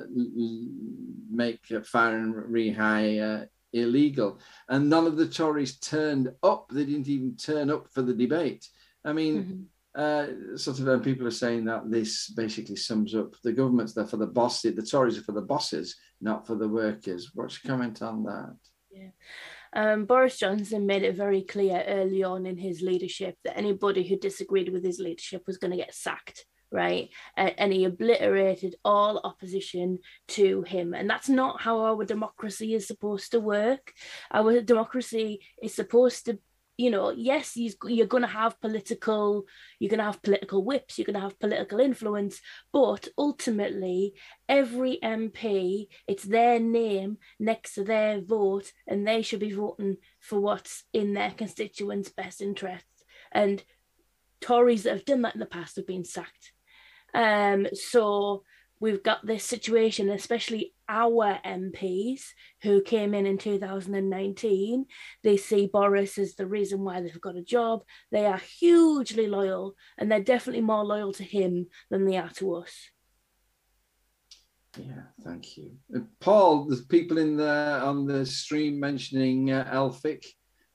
[1.30, 4.38] make fire and rehire uh, illegal,
[4.68, 6.68] and none of the Tories turned up.
[6.70, 8.66] They didn't even turn up for the debate.
[9.04, 9.36] I mean.
[9.36, 9.62] Mm-hmm.
[9.94, 14.06] Uh, sort of um, people are saying that this basically sums up the government's there
[14.06, 17.30] for the bosses, the Tories are for the bosses, not for the workers.
[17.34, 18.56] What's your comment on that?
[18.90, 19.10] Yeah.
[19.72, 24.16] Um, Boris Johnson made it very clear early on in his leadership that anybody who
[24.16, 27.10] disagreed with his leadership was going to get sacked, right?
[27.36, 29.98] And, he obliterated all opposition
[30.28, 30.94] to him.
[30.94, 33.92] And that's not how our democracy is supposed to work.
[34.32, 36.38] Our democracy is supposed to
[36.78, 39.44] you know, yes, you're going to have political,
[39.80, 42.40] you're going to have political whips, you're going to have political influence,
[42.72, 44.14] but ultimately,
[44.48, 50.38] every MP, it's their name next to their vote, and they should be voting for
[50.38, 53.04] what's in their constituents' best interests.
[53.32, 53.62] And
[54.40, 56.52] Tories that have done that in the past have been sacked.
[57.12, 58.44] Um, so
[58.80, 62.22] we've got this situation, especially our MPs
[62.62, 64.86] who came in in 2019.
[65.22, 67.82] They see Boris as the reason why they've got a job.
[68.10, 72.54] They are hugely loyal, and they're definitely more loyal to him than they are to
[72.56, 72.90] us.
[74.76, 76.66] Yeah, thank you, uh, Paul.
[76.66, 80.26] There's people in the on the stream mentioning uh, Elphicke,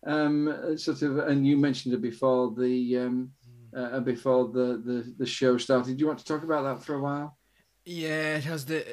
[0.06, 3.32] um, sort of, and you mentioned it before the um,
[3.76, 5.96] uh, before the, the the show started.
[5.96, 7.38] Do you want to talk about that for a while?
[7.86, 8.86] Yeah, it has the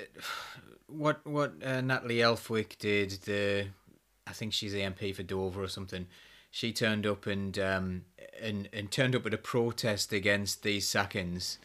[0.86, 3.10] what what uh, Natalie Elphicke did.
[3.22, 3.68] The
[4.26, 6.06] I think she's the MP for Dover or something.
[6.50, 8.04] She turned up and um
[8.40, 11.58] and and turned up with a protest against these sackings,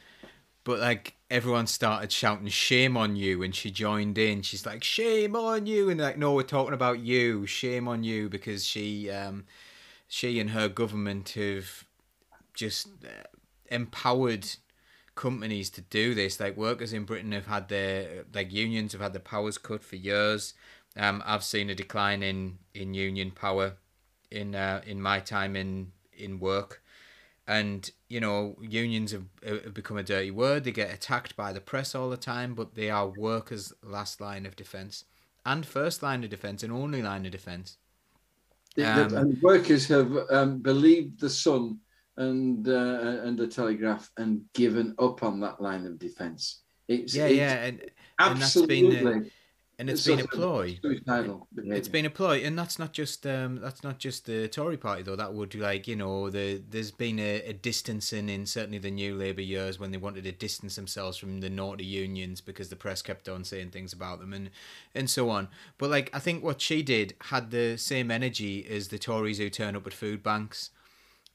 [0.64, 4.44] but like everyone started shouting "shame on you" and she joined in.
[4.44, 7.48] She's like "shame on you" and like no, we're talking about you.
[7.48, 9.46] Shame on you because she um
[10.08, 11.86] she and her government have
[12.54, 13.24] just uh,
[13.72, 14.48] empowered
[15.16, 16.40] companies to do this.
[16.40, 19.96] Like workers in Britain have had their like unions have had their powers cut for
[19.96, 20.54] years.
[20.98, 23.74] Um, I've seen a decline in in union power
[24.32, 26.82] in uh, in my time in in work,
[27.48, 30.64] and you know unions have, have become a dirty word.
[30.64, 34.46] They get attacked by the press all the time, but they are workers' last line
[34.46, 35.06] of defense
[35.46, 37.78] and first line of defense and only line of defense.
[38.78, 41.80] Um, and workers have um, believed the Sun
[42.18, 46.62] and uh, and the Telegraph and given up on that line of defence.
[46.88, 47.82] It's Yeah, it's yeah, and
[48.20, 49.32] and that's been absolutely
[49.78, 50.80] and it's been a ploy.
[51.58, 55.04] It's been a ploy, and that's not just um, that's not just the Tory party
[55.04, 55.16] though.
[55.16, 59.16] That would like you know the there's been a, a distancing in certainly the New
[59.16, 63.02] Labour years when they wanted to distance themselves from the naughty unions because the press
[63.02, 64.50] kept on saying things about them and
[64.94, 65.50] and so on.
[65.78, 69.50] But like I think what she did had the same energy as the Tories who
[69.50, 70.72] turn up at food banks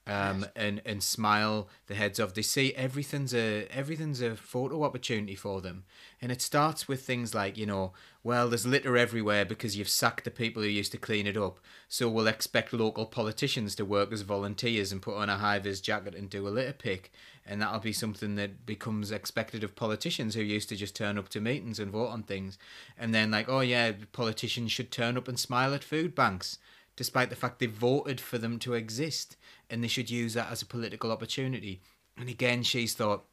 [0.06, 2.34] um, and and smile the heads off.
[2.34, 5.84] They see everything's a everything's a photo opportunity for them,
[6.20, 7.92] and it starts with things like you know,
[8.24, 11.60] well, there's litter everywhere because you've sacked the people who used to clean it up,
[11.88, 15.80] so we'll expect local politicians to work as volunteers and put on a high vis
[15.80, 17.12] jacket and do a litter pick,
[17.46, 21.28] and that'll be something that becomes expected of politicians who used to just turn up
[21.28, 22.58] to meetings and vote on things,
[22.98, 26.58] and then like, oh yeah, politicians should turn up and smile at food banks
[26.96, 29.38] despite the fact they voted for them to exist
[29.70, 31.80] and they should use that as a political opportunity.
[32.16, 33.24] And again, she's thought,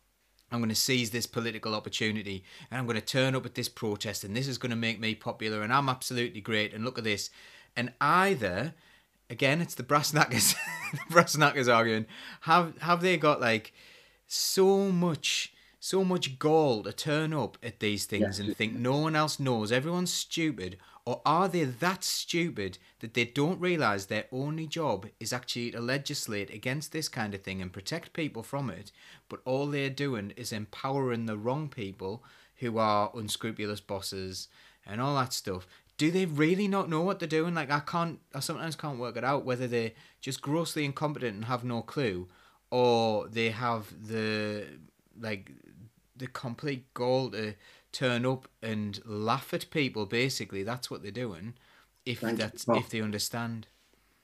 [0.52, 3.68] I'm going to seize this political opportunity and I'm going to turn up at this
[3.68, 6.98] protest and this is going to make me popular and I'm absolutely great and look
[6.98, 7.30] at this.
[7.76, 8.74] And either,
[9.30, 10.56] again, it's the brass knackers,
[10.94, 12.06] the brass knackers arguing,
[12.42, 13.74] have, have they got like
[14.26, 18.40] so much so much gall to turn up at these things Yes.
[18.40, 20.78] and think no one else knows everyone's stupid
[21.08, 25.80] or are they that stupid that they don't realize their only job is actually to
[25.80, 28.92] legislate against this kind of thing and protect people from it
[29.30, 32.22] but all they're doing is empowering the wrong people
[32.58, 34.50] who are unscrupulous bosses
[34.86, 35.66] and all that stuff?
[35.98, 37.56] Do they really not know what they're doing?
[37.56, 41.46] Like i can't i sometimes can't work it out whether they're just grossly incompetent and
[41.46, 42.28] have no clue
[42.70, 44.66] or they have the
[45.20, 45.52] like
[46.18, 47.54] the complete goal to
[47.92, 51.54] turn up and laugh at people basically that's what they're doing
[52.06, 53.68] if Thank that's if they understand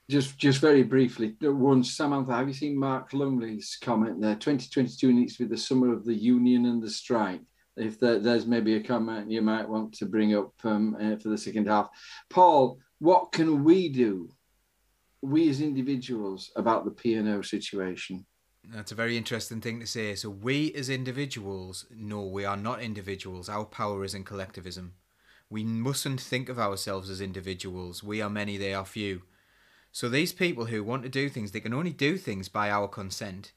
[0.10, 4.36] Just just very briefly, once Samantha, have you seen Mark Lumley's comment there?
[4.36, 7.42] 2022 needs to be the summer of the union and the strike.
[7.76, 11.30] If there, there's maybe a comment you might want to bring up um, uh, for
[11.30, 11.90] the second half,
[12.30, 14.30] Paul, what can we do,
[15.22, 18.26] we as individuals, about the P and O situation?
[18.66, 20.16] That's a very interesting thing to say.
[20.16, 23.50] So we as individuals, no, we are not individuals.
[23.50, 24.94] Our power is in collectivism.
[25.50, 28.02] We mustn't think of ourselves as individuals.
[28.02, 29.24] We are many, they are few.
[29.92, 32.88] So these people who want to do things, they can only do things by our
[32.88, 33.52] consent.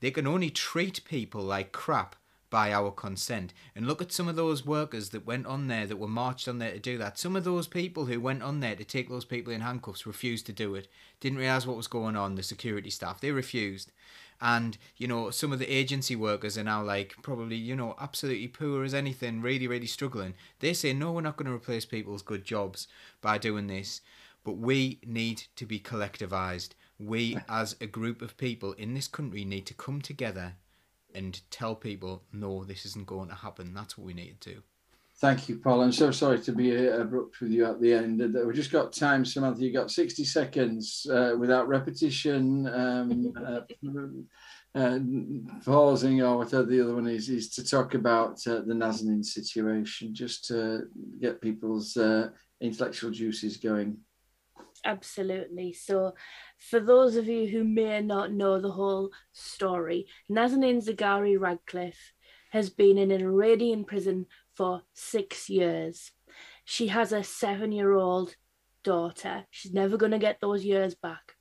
[0.00, 2.16] They can only treat people like crap
[2.50, 3.54] by our consent.
[3.76, 6.58] And look at some of those workers that went on there, that were marched on
[6.58, 7.18] there to do that.
[7.18, 10.46] Some of those people who went on there to take those people in handcuffs refused
[10.46, 10.88] to do it.
[11.20, 13.20] Didn't realise what was going on, the security staff.
[13.20, 13.92] They refused.
[14.40, 18.48] And, you know, some of the agency workers are now like probably, you know, absolutely
[18.48, 20.34] poor as anything, really, really struggling.
[20.60, 22.88] They say, no, we're not going to replace people's good jobs
[23.20, 24.00] by doing this.
[24.42, 26.70] But we need to be collectivized.
[26.98, 30.54] We, as a group of people in this country, need to come together
[31.14, 33.74] and tell people, no, this isn't going to happen.
[33.74, 34.62] That's what we need to do.
[35.20, 35.82] Thank you, Paul.
[35.82, 38.22] I'm so sorry to be abrupt with you at the end.
[38.34, 39.62] We've just got time, Samantha.
[39.62, 43.60] You've got 60 seconds uh, without repetition, um, uh,
[44.74, 44.98] uh,
[45.62, 50.14] pausing, or whatever the other one is, is to talk about uh, the Nazanin situation,
[50.14, 50.84] just to
[51.20, 52.30] get people's uh,
[52.62, 53.98] intellectual juices going.
[54.86, 55.74] Absolutely.
[55.74, 56.14] So,
[56.70, 62.14] for those of you who may not know the whole story, Nazanin Zaghari Ratcliffe
[62.52, 64.26] has been in an Iranian prison
[64.60, 66.12] for six years.
[66.66, 68.34] She has a seven year old
[68.84, 69.46] daughter.
[69.48, 71.32] She's never going to get those years back.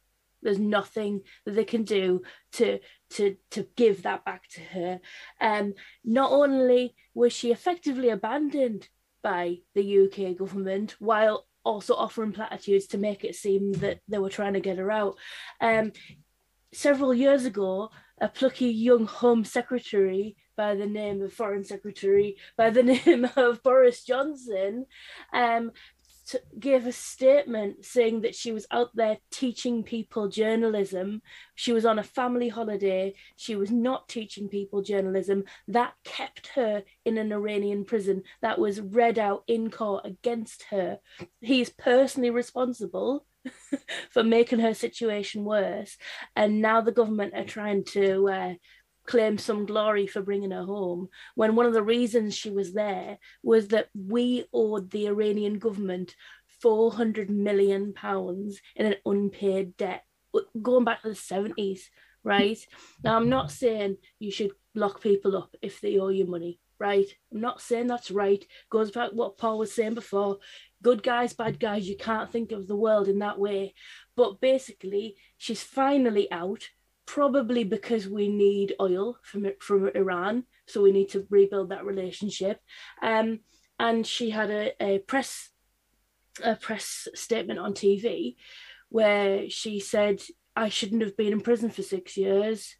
[0.41, 2.21] There's nothing that they can do
[2.53, 2.79] to
[3.15, 5.01] to to give that back to her.
[5.41, 5.73] Um,
[6.05, 8.87] not only was she effectively abandoned
[9.21, 14.29] by the UK government, while also offering platitudes to make it seem that they were
[14.29, 15.17] trying to get her out.
[15.59, 15.91] Um,
[16.73, 17.89] several years ago,
[18.21, 23.63] a plucky young Home Secretary by the name of Foreign Secretary by the name of
[23.63, 24.87] Boris Johnson
[25.31, 25.71] um,
[26.59, 31.21] gave a statement saying that she was out there teaching people journalism.
[31.55, 33.13] She was on a family holiday.
[33.37, 35.45] She was not teaching people journalism.
[35.69, 38.23] That kept her in an Iranian prison.
[38.41, 40.99] That was read out in court against her.
[41.39, 43.25] He is personally responsible
[44.11, 45.97] for making her situation worse.
[46.35, 48.53] And now the government are trying to uh,
[49.09, 53.17] claim some glory for bringing her home when one of the reasons she was there
[53.41, 56.15] was that we owed the Iranian government
[56.61, 60.03] 400 million pounds in an unpaid debt.
[60.61, 61.79] Going back to the 70s
[62.23, 62.59] right?
[63.03, 67.07] Now i'm not saying you should lock people up if they owe you money right?
[67.33, 68.43] I'm not saying that's right.
[68.69, 70.37] Goes back what paul was saying before.
[70.81, 73.73] Good guys bad guys you can't think of the world in that way.
[74.15, 76.69] But basically she's finally out
[77.13, 82.59] probably because we need oil from from Iran, so we need to rebuild that relationship.
[83.01, 83.39] Um,
[83.79, 85.49] and she had a, a press
[86.43, 88.35] a press statement on TV
[88.89, 90.21] where she said,
[90.55, 92.75] "I shouldn't have been in prison for six years.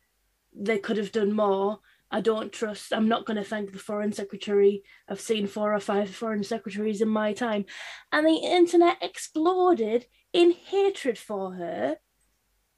[0.56, 1.80] They could have done more.
[2.12, 2.94] I don't trust.
[2.94, 4.84] I'm not going to thank the foreign secretary.
[5.10, 7.66] I've seen four or five foreign secretaries in my time,
[8.12, 11.98] and the internet exploded in hatred for her."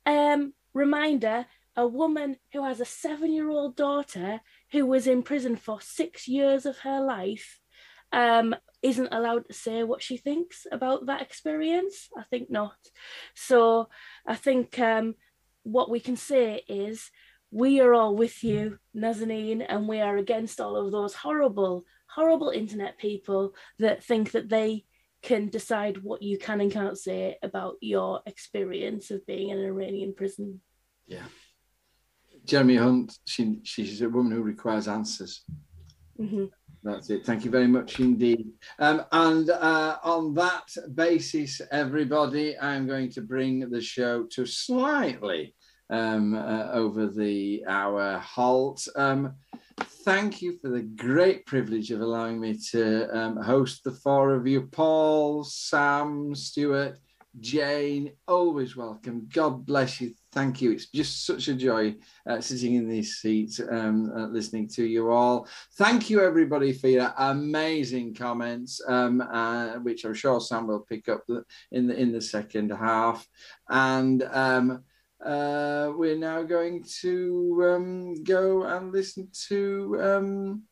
[0.06, 1.46] Um, reminder
[1.76, 4.42] a woman who has a seven year old daughter
[4.72, 7.60] who was in prison for six years of her life
[8.12, 12.10] um, isn't allowed to say what she thinks about that experience?
[12.18, 12.76] I think not.
[13.36, 13.90] So
[14.28, 15.16] I think um,
[15.64, 17.10] what we can say is
[17.52, 22.50] we are all with you, Nazanin, and we are against all of those horrible, horrible
[22.50, 24.86] internet people that think that they
[25.22, 29.66] can decide what you can and can't say about your experience of being in an
[29.66, 30.62] Iranian prison.
[31.08, 31.24] Yeah.
[32.46, 35.44] Jeremy Hunt, she, she's a woman who requires answers.
[36.20, 36.46] Mm-hmm.
[36.84, 37.24] That's it.
[37.24, 38.50] Thank you very much indeed.
[38.80, 45.54] Um, and uh, on that basis, everybody, I'm going to bring the show to slightly
[45.92, 48.88] um, uh, over the hour halt.
[48.96, 49.36] Um,
[50.04, 54.48] thank you for the great privilege of allowing me to um, host the four of
[54.48, 57.00] you Paul, Sam, Stuart,
[57.40, 58.12] Jane.
[58.28, 59.28] Always welcome.
[59.32, 60.72] God bless you thank you.
[60.72, 61.96] It's just such a joy
[62.28, 65.48] uh, sitting in these seats, um, uh, listening to you all.
[65.78, 71.10] Thank you, everybody, for your amazing comments, um, uh, which I'm sure Sam will pick
[71.10, 71.24] up
[71.72, 73.28] in the in the second half.
[73.70, 74.84] And um,
[75.26, 80.64] uh, we're now going to um, go and listen to um,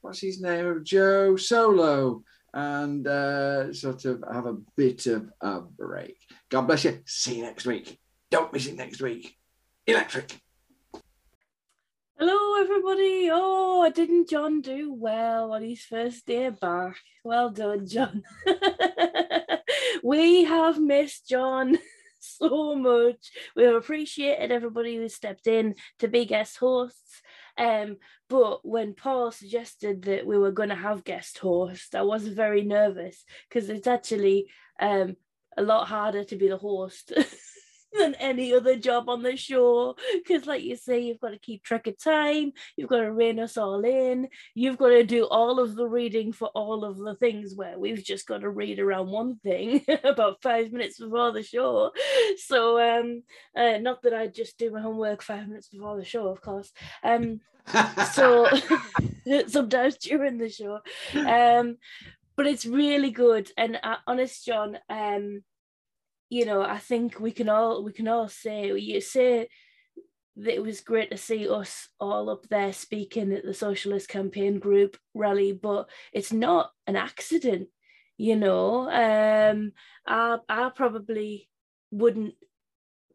[0.00, 0.82] what's his name?
[0.84, 2.22] Joe Solo
[2.52, 6.16] and uh, sort of have a bit of a break.
[6.48, 7.00] God bless you.
[7.06, 7.98] See you next week.
[8.30, 9.36] Don't miss it next week.
[9.86, 10.40] Electric.
[12.16, 13.28] Hello, everybody.
[13.32, 16.96] Oh, didn't John do well on his first day back?
[17.24, 18.22] Well done, John.
[20.04, 21.76] we have missed John
[22.24, 23.30] so much.
[23.56, 27.22] We appreciated everybody who stepped in to be guest hosts.
[27.56, 27.98] Um,
[28.28, 32.62] but when Paul suggested that we were going to have guest hosts, I was very
[32.62, 34.50] nervous because it's actually
[34.80, 35.16] um,
[35.56, 37.12] a lot harder to be the host
[37.98, 39.96] than any other job on the show.
[40.14, 43.40] Because, like you say, you've got to keep track of time, you've got to rein
[43.40, 47.14] us all in, you've got to do all of the reading for all of the
[47.16, 51.42] things where we've just got to read around one thing about five minutes before the
[51.42, 51.90] show.
[52.38, 53.22] So, um,
[53.56, 56.72] uh, not that I just do my homework five minutes before the show, of course.
[57.02, 57.40] Um,
[58.12, 58.46] so
[59.46, 60.80] sometimes during the show.
[61.14, 61.78] Um,
[62.36, 63.50] but it's really good.
[63.56, 65.42] And uh, honest, John, um,
[66.30, 69.48] you know, I think we can all we can all say you say
[70.36, 74.58] that it was great to see us all up there speaking at the Socialist Campaign
[74.58, 77.68] Group rally, but it's not an accident,
[78.16, 78.90] you know.
[78.90, 79.72] Um,
[80.06, 81.48] I I probably
[81.90, 82.34] wouldn't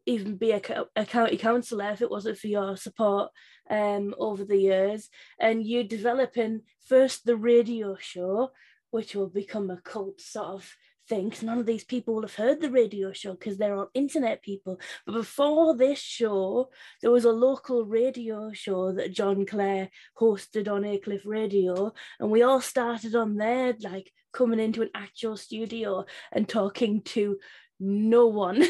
[0.06, 0.60] even be a,
[0.96, 3.30] a county councillor if it wasn't for your support
[3.68, 5.08] um, over the years.
[5.38, 8.50] And you developing first the radio show,
[8.90, 10.76] which will become a cult sort of
[11.10, 14.42] Thinks none of these people will have heard the radio show because they're all internet
[14.42, 14.78] people.
[15.04, 16.70] But before this show,
[17.02, 19.90] there was a local radio show that John Clare
[20.20, 25.36] hosted on Aycliffe Radio, and we all started on there, like coming into an actual
[25.36, 27.38] studio and talking to
[27.80, 28.64] no one.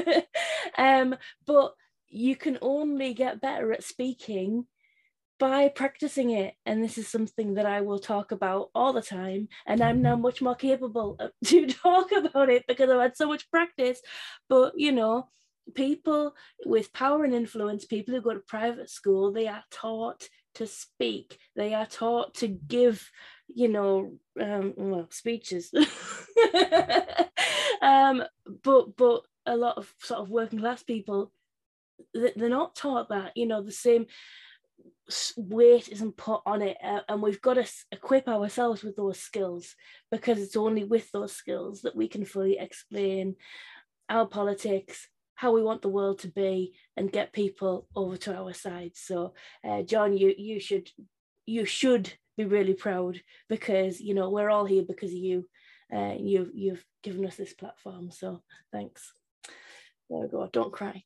[0.78, 1.16] um,
[1.46, 1.74] but
[2.08, 4.64] you can only get better at speaking
[5.38, 9.48] by practicing it and this is something that i will talk about all the time
[9.66, 13.50] and i'm now much more capable to talk about it because i've had so much
[13.50, 14.00] practice.
[14.48, 15.28] But you know
[15.74, 16.34] people
[16.64, 21.38] with power and influence people who go to private school they are taught to speak.
[21.54, 23.10] They are taught to give
[23.48, 25.72] you know um, well, speeches.
[27.80, 28.22] Um,
[28.62, 31.32] but but a lot of sort of working class people
[32.14, 34.06] they're not taught that you know the same
[35.36, 39.74] weight isn't put on it uh, and we've got to equip ourselves with those skills
[40.10, 43.34] because it's only with those skills that we can fully explain
[44.08, 48.52] our politics how we want the world to be and get people over to our
[48.52, 48.92] side.
[48.94, 49.34] So
[49.66, 50.90] uh, john you you should
[51.46, 55.48] you should be really proud because you know we're all here because of you.
[55.94, 59.12] Uh, you've you've given us this platform so thanks
[60.08, 61.02] there we go don't cry.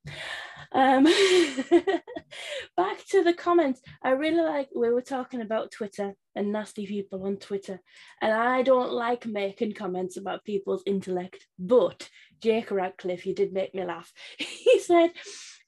[0.72, 1.04] Um
[2.76, 3.80] back to the comments.
[4.02, 7.80] I really like we were talking about twitter and nasty people on twitter
[8.20, 12.08] and i don't like making comments about people's intellect but
[12.40, 14.12] jake radcliffe you did make me laugh.
[14.38, 15.10] He said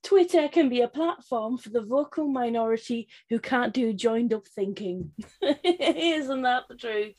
[0.05, 5.12] Twitter can be a platform for the vocal minority who can't do joined up thinking.
[5.64, 7.14] Isn't that the truth?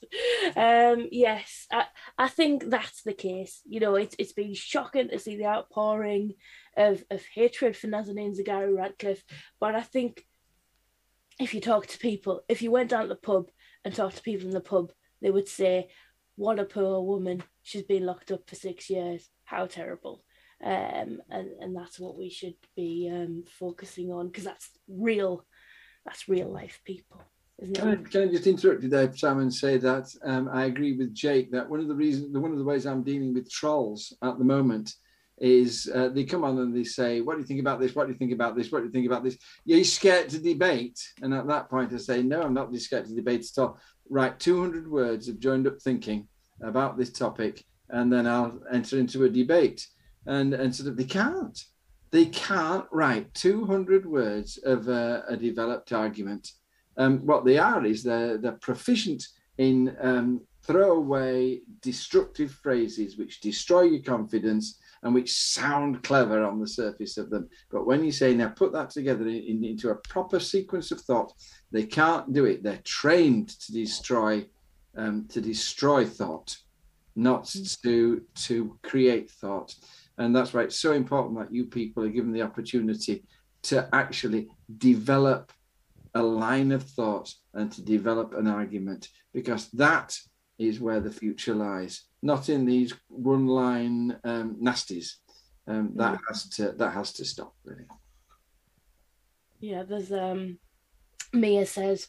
[0.56, 1.86] Um, yes, I,
[2.18, 3.62] I think that's the case.
[3.68, 6.36] You know, it's it's been shocking to see the outpouring
[6.78, 9.24] of, of hatred for Nazanin Zaghari Ratcliffe.
[9.60, 10.24] But I think
[11.40, 13.50] if you talk to people, if you went down to the pub
[13.84, 14.92] and talked to people in the pub,
[15.24, 15.90] they would say,
[16.36, 17.42] What a poor woman.
[17.64, 19.28] She's been locked up for six years.
[19.44, 20.24] How terrible
[20.66, 25.46] um, and and that's what we should be um, focusing on because that's real,
[26.06, 27.22] that's real life people,
[27.76, 30.98] Can I, can I just interrupt you there, Sam, and say that um, I agree
[30.98, 34.12] with Jake that one of the reasons, one of the ways I'm dealing with trolls
[34.24, 34.92] at the moment
[35.38, 37.94] is uh, they come on and they say, "What do you think about this?
[37.94, 38.72] What do you think about this?
[38.72, 41.98] What do you think about this?" You're scared to debate, and at that point, I
[41.98, 43.78] say, "No, I'm not scared to debate at all."
[44.10, 46.28] Write 200 words of joined up thinking
[46.62, 49.86] about this topic, and then I'll enter into a debate.
[50.26, 51.64] And and sort of they can't,
[52.12, 56.52] they can't write 200 words of a, a developed argument
[56.98, 63.84] um, what they are is they're, they're proficient in um, throwaway, destructive phrases which destroy
[63.84, 67.48] your confidence and which sound clever on the surface of them.
[67.70, 71.02] But when you say, now put that together in, in- into a proper sequence of
[71.02, 71.34] thought,
[71.72, 72.64] they can't do it.
[72.64, 74.46] They're trained to destroy,
[74.98, 76.58] um, to destroy thought,
[77.16, 77.46] not
[77.84, 79.76] to to create thought.
[80.18, 83.26] And that's why it's so important that you people are given the opportunity
[83.64, 84.48] to actually
[84.78, 85.52] develop
[86.14, 90.18] a line of thought and to develop an argument because that
[90.58, 95.18] is where the future lies not in these one line um, nasties
[95.68, 97.86] um, that has to that has to stop really.
[99.60, 100.58] Yeah, there's um,
[101.34, 102.08] Mia says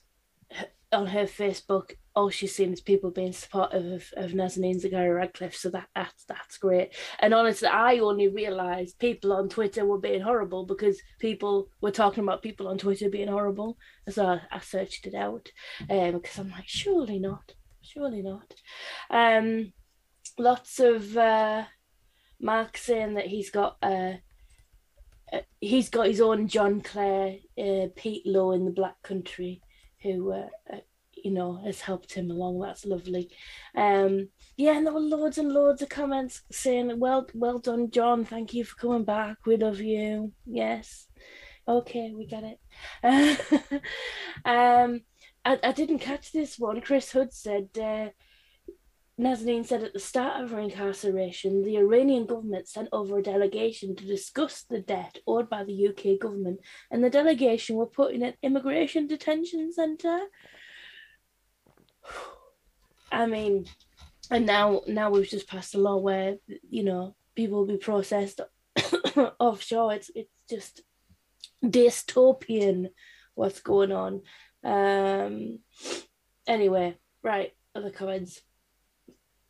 [0.91, 5.55] on her Facebook, all she's seen is people being supportive of, of Nazanin Zaghari Ratcliffe,
[5.55, 6.95] so that that's that's great.
[7.21, 12.25] And honestly, I only realised people on Twitter were being horrible because people were talking
[12.25, 13.77] about people on Twitter being horrible.
[14.09, 15.51] So I, I searched it out
[15.91, 17.53] um, because I'm like, surely not,
[17.83, 18.55] surely not.
[19.11, 19.75] Um,
[20.39, 21.65] lots of uh,
[22.41, 24.15] Mark saying that he's got uh,
[25.31, 29.61] uh, he's got his own John Clare, uh, Pete Lowe in the Black Country,
[30.03, 30.79] who uh, uh,
[31.27, 32.61] you know has helped him along.
[32.61, 33.31] That's lovely.
[33.77, 38.25] Um, yeah, and there were loads and loads of comments saying, "Well, well done, John.
[38.25, 39.39] Thank you for coming back.
[39.45, 41.09] We love you." Yes.
[41.69, 42.61] Okay, we get it.
[44.45, 45.01] um,
[45.45, 46.81] I, I didn't catch this one.
[46.81, 47.69] Chris Hood said.
[47.77, 48.11] Uh,
[49.19, 53.97] Nazanin said at the start of her incarceration, the Iranian government sent over a delegation
[53.97, 56.61] to discuss the debt owed by the UK government,
[56.91, 60.21] and the delegation were put in an immigration detention centre.
[63.11, 63.67] I mean,
[64.31, 66.37] and now now we've just passed a law where
[66.69, 68.41] you know people will be processed
[69.39, 69.95] offshore.
[69.95, 70.83] It's it's just
[71.65, 72.91] dystopian
[73.35, 74.23] what's going on.
[74.65, 75.61] Um.
[76.47, 77.53] Anyway, right.
[77.75, 78.41] Other comments.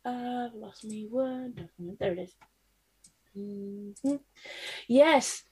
[0.05, 1.99] I've lost me word document.
[1.99, 2.35] There it is.
[3.37, 4.19] Mhm.
[4.87, 5.43] Yes,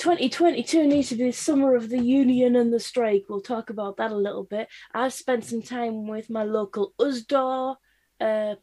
[0.00, 3.26] 2022 needs to be the summer of the union and the strike.
[3.28, 4.68] We'll talk about that a little bit.
[4.94, 7.76] I've spent some time with my local USDAW
[8.18, 8.54] uh,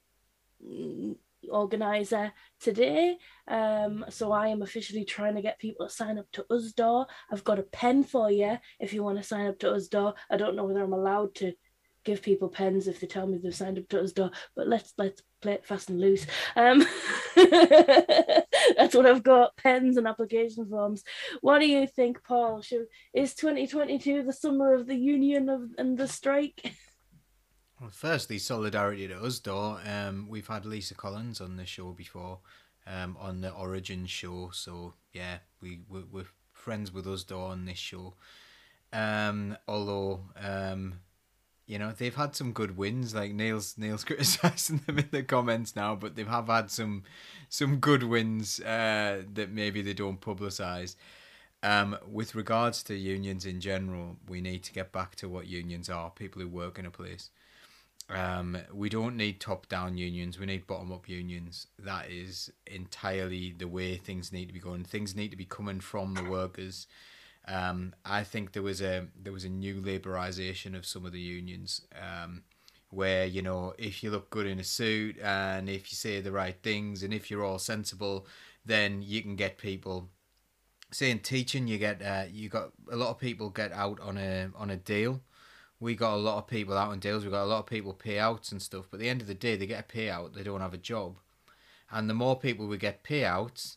[1.51, 3.19] organizer today.
[3.47, 7.05] Um, so I am officially trying to get people to sign up to USDAW.
[7.31, 10.15] I've got a pen for you if you want to sign up to USDAW.
[10.31, 11.53] I don't know whether I'm allowed to
[12.07, 15.21] give people pens if they tell me they've signed up to USDAW, but let's let's
[15.41, 16.25] play it fast and loose.
[16.55, 16.79] Um,
[17.35, 21.03] that's what I've got: pens and application forms.
[21.41, 22.61] What do you think, Paul?
[22.61, 26.73] Should, is 2022 the summer of the union of and the strike?
[27.79, 29.39] Well, firstly, solidarity to us.
[29.45, 32.39] Um, we've had Lisa Collins on the show before,
[32.88, 34.49] um, on the Origin show.
[34.51, 38.15] So yeah, we we're, we're friends with us, on this show.
[38.91, 41.01] Um, although um,
[41.68, 43.14] you know they've had some good wins.
[43.14, 47.03] Like Nails Nails criticizing them in the comments now, but they have had some
[47.49, 50.95] some good wins uh, that maybe they don't publicize.
[51.64, 55.89] Um, with regards to unions in general, we need to get back to what unions
[55.89, 57.30] are people who work in a place.
[58.10, 61.68] Um, we don't need top down unions, we need bottom up unions.
[61.77, 64.85] That is entirely the way things need to be going.
[64.85, 66.88] Things need to be coming from the workers.
[67.47, 71.19] Um, I think there was a there was a new laborization of some of the
[71.19, 71.81] unions.
[71.99, 72.43] Um,
[72.89, 76.31] where you know if you look good in a suit and if you say the
[76.31, 78.25] right things and if you're all sensible
[78.65, 80.09] then you can get people
[80.91, 84.17] say in teaching you get uh, you got a lot of people get out on
[84.17, 85.21] a on a deal.
[85.79, 87.23] We got a lot of people out on deals.
[87.23, 89.33] We got a lot of people payouts and stuff but at the end of the
[89.33, 90.33] day they get a payout.
[90.33, 91.17] They don't have a job.
[91.91, 93.75] And the more people we get payouts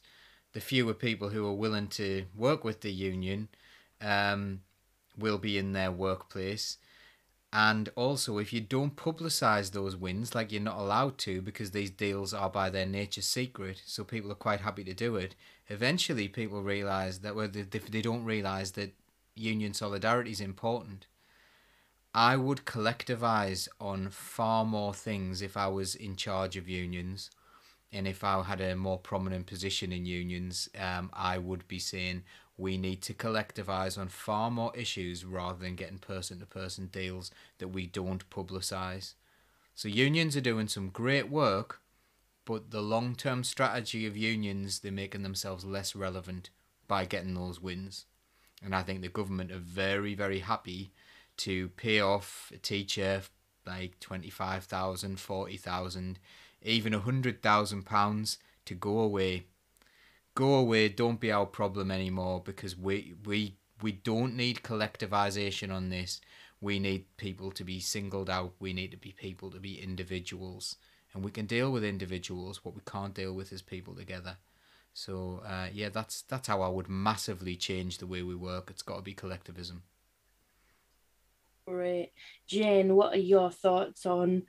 [0.52, 3.48] the fewer people who are willing to work with the union
[4.00, 4.60] um,
[5.18, 6.78] will be in their workplace
[7.52, 11.90] and also, if you don't publicize those wins, like you're not allowed to, because these
[11.90, 15.34] deals are by their nature secret, so people are quite happy to do it.
[15.68, 18.94] Eventually, people realize that whether if they don't realize that
[19.34, 21.06] union solidarity is important.
[22.14, 27.30] I would collectivize on far more things if I was in charge of unions,
[27.92, 30.68] and if I had a more prominent position in unions.
[30.78, 32.22] Um, I would be saying
[32.60, 37.30] we need to collectivize on far more issues rather than getting person to person deals
[37.58, 39.14] that we don't publicize.
[39.74, 41.80] So, unions are doing some great work,
[42.44, 46.50] but the long term strategy of unions, they're making themselves less relevant
[46.86, 48.06] by getting those wins.
[48.62, 50.92] And I think the government are very, very happy
[51.38, 53.22] to pay off a teacher
[53.66, 56.18] like 25,000, 40,000,
[56.62, 59.46] even a hundred thousand pounds to go away
[60.40, 65.90] go away, don't be our problem anymore because we we we don't need collectivization on
[65.90, 66.20] this.
[66.60, 68.52] We need people to be singled out.
[68.58, 70.76] We need to be people to be individuals,
[71.12, 72.64] and we can deal with individuals.
[72.64, 74.36] What we can't deal with is people together.
[74.94, 78.70] So uh, yeah, that's that's how I would massively change the way we work.
[78.70, 79.82] It's got to be collectivism.
[81.66, 82.12] Great,
[82.46, 82.96] Jane.
[82.96, 84.42] What are your thoughts on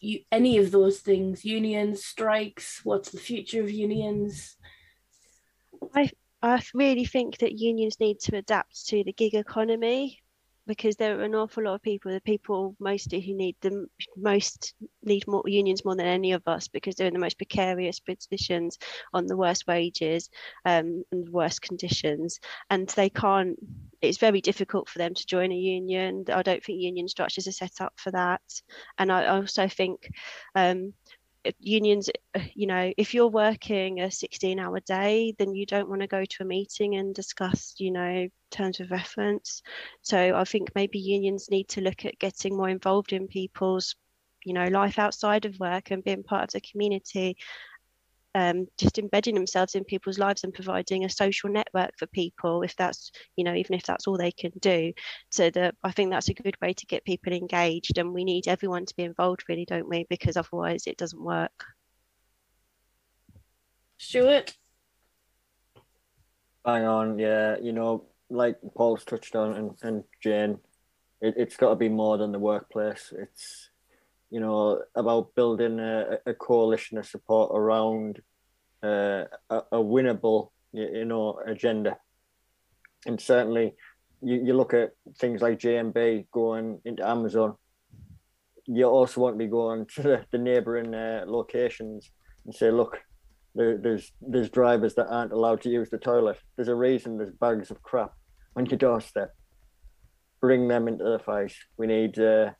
[0.00, 1.44] you, any of those things?
[1.44, 2.80] Unions, strikes.
[2.84, 4.56] What's the future of unions?
[5.94, 6.10] I
[6.42, 10.20] I really think that unions need to adapt to the gig economy
[10.66, 13.86] because there are an awful lot of people, the people mostly who need them
[14.16, 18.00] most need more unions more than any of us because they're in the most precarious
[18.00, 18.78] positions
[19.12, 20.30] on the worst wages
[20.64, 22.40] um, and worst conditions,
[22.70, 23.58] and they can't.
[24.00, 26.24] It's very difficult for them to join a union.
[26.32, 28.42] I don't think union structures are set up for that,
[28.98, 30.10] and I also think.
[30.54, 30.94] Um,
[31.58, 32.10] unions
[32.54, 36.24] you know if you're working a 16 hour day then you don't want to go
[36.24, 39.62] to a meeting and discuss you know terms of reference.
[40.02, 43.96] So i think maybe unions need to look at getting more involved in people's
[44.44, 47.36] you know life outside of work and being part of the community
[48.34, 52.74] um, just embedding themselves in people's lives and providing a social network for people if
[52.76, 54.92] that's you know even if that's all they can do.
[55.30, 58.48] So that i think that's a good way to get people engaged and we need
[58.48, 60.06] everyone to be involved really don't we?
[60.08, 61.64] Because otherwise it doesn't work.
[63.98, 64.56] Stuart?
[66.64, 70.58] Bang on yeah you know like paul's touched on and, and jane
[71.24, 73.12] it, it's got to be more than the workplace.
[73.16, 73.63] It's
[74.30, 78.20] you know, about building a, a coalition of support around
[78.82, 81.96] uh, a, a, winnable, you know, agenda.
[83.06, 83.74] And certainly,
[84.22, 87.54] you, you look at things like GMB going into Amazon.
[88.66, 92.10] You also want to be going to the, the neighbouring uh, locations
[92.44, 92.98] and say, look,
[93.54, 96.38] there, there's there's drivers that aren't allowed to use the toilet.
[96.56, 98.12] There's a reason there's bags of crap
[98.56, 99.34] on your doorstep.
[100.40, 101.54] Bring them into the fight.
[101.78, 102.50] We need uh,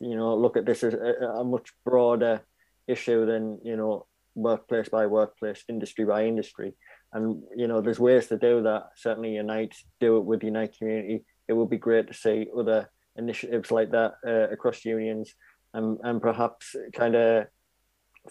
[0.00, 2.42] you know look at this as a, a much broader
[2.86, 6.74] issue than you know workplace by workplace, industry by industry.
[7.12, 8.90] And you know, there's ways to do that.
[8.96, 11.24] Certainly, Unite, do it with Unite Community.
[11.48, 15.34] It would be great to see other initiatives like that uh, across unions,
[15.74, 17.46] and and perhaps kind of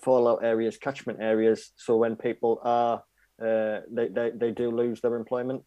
[0.03, 1.71] fallout areas, catchment areas.
[1.75, 3.03] So when people are
[3.41, 5.63] uh, they, they they do lose their employment,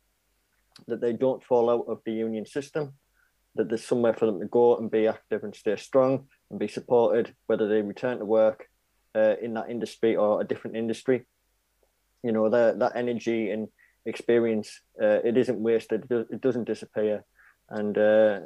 [0.88, 2.94] that they don't fall out of the union system,
[3.56, 6.68] that there's somewhere for them to go and be active and stay strong and be
[6.68, 8.68] supported, whether they return to work
[9.14, 11.26] uh, in that industry or a different industry.
[12.22, 13.68] You know, that, that energy and
[14.06, 17.24] experience, uh, it isn't wasted, it doesn't disappear.
[17.68, 18.40] And, uh,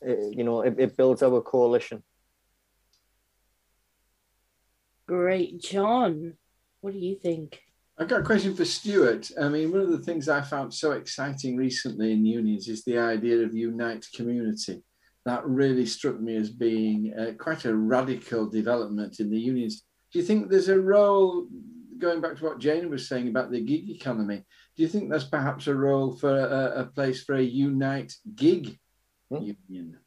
[0.00, 2.02] it, you know, it, it builds our coalition.
[5.06, 5.60] Great.
[5.60, 6.34] John,
[6.80, 7.60] what do you think?
[7.96, 9.30] I've got a question for Stuart.
[9.40, 12.98] I mean, one of the things I found so exciting recently in unions is the
[12.98, 14.82] idea of unite community.
[15.24, 19.84] That really struck me as being uh, quite a radical development in the unions.
[20.12, 21.46] Do you think there's a role
[21.98, 24.44] going back to what Jane was saying about the gig economy,
[24.76, 28.78] do you think there's perhaps a role for a, a place for a unite gig
[29.30, 29.50] Hmm.
[29.68, 29.98] union?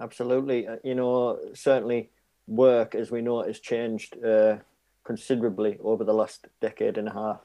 [0.00, 0.66] Absolutely.
[0.66, 2.10] Uh, You know, certainly
[2.46, 4.58] work, as we know, it has changed uh,
[5.06, 7.40] considerably over the last decade and a half.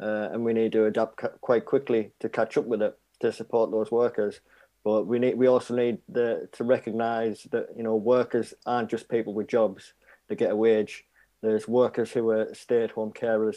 [0.00, 3.32] Uh, and we need to adapt cu- quite quickly to catch up with it to
[3.32, 4.40] support those workers.
[4.84, 9.08] But we need, we also need the, to recognise that you know workers aren't just
[9.08, 9.92] people with jobs
[10.28, 11.04] to get a wage.
[11.42, 13.56] There's workers who are stay-at-home carers.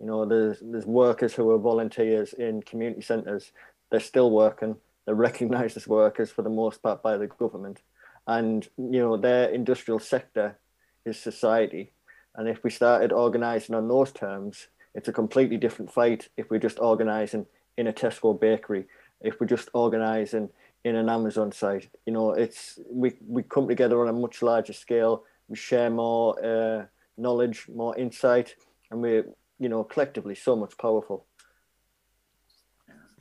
[0.00, 3.52] You know, there's there's workers who are volunteers in community centres.
[3.90, 4.76] They're still working.
[5.04, 7.82] They're recognised as workers for the most part by the government,
[8.26, 10.58] and you know their industrial sector
[11.04, 11.92] is society.
[12.34, 16.28] And if we started organising on those terms, it's a completely different fight.
[16.36, 17.46] If we're just organising
[17.76, 18.86] in a Tesco bakery,
[19.20, 20.48] if we're just organising
[20.84, 24.72] in an Amazon site, you know, it's we we come together on a much larger
[24.72, 25.24] scale.
[25.48, 26.86] We share more uh,
[27.16, 28.56] knowledge, more insight,
[28.90, 29.26] and we're
[29.58, 31.26] you know collectively so much powerful.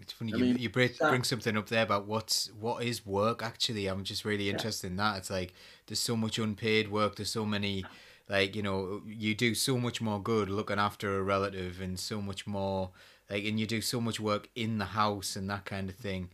[0.01, 2.83] It's funny I you, mean, you bring, that- bring something up there about what's what
[2.83, 3.87] is work actually.
[3.87, 5.17] I'm just really interested in that.
[5.17, 5.53] It's like
[5.85, 7.15] there's so much unpaid work.
[7.15, 7.85] There's so many
[8.31, 12.21] like you know you do so much more good looking after a relative and so
[12.21, 12.91] much more
[13.29, 16.29] like and you do so much work in the house and that kind of thing.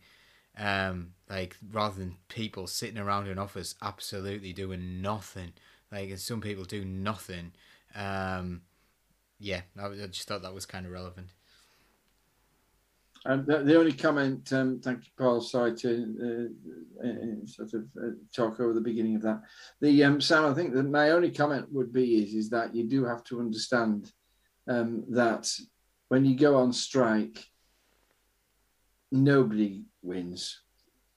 [0.56, 5.52] Um, like rather than people sitting around an office absolutely doing nothing.
[5.90, 7.52] Like and some people do nothing.
[7.96, 8.62] Um,
[9.40, 11.28] yeah, I, I just thought that was kind of relevant.
[13.26, 15.40] Um, the, the only comment, um, thank you, Paul.
[15.40, 16.50] Sorry to
[17.02, 19.42] uh, uh, sort of uh, talk over the beginning of that.
[19.80, 22.84] The um, Sam, I think that my only comment would be is is that you
[22.84, 24.12] do have to understand
[24.68, 25.50] um, that
[26.08, 27.44] when you go on strike,
[29.10, 30.60] nobody wins,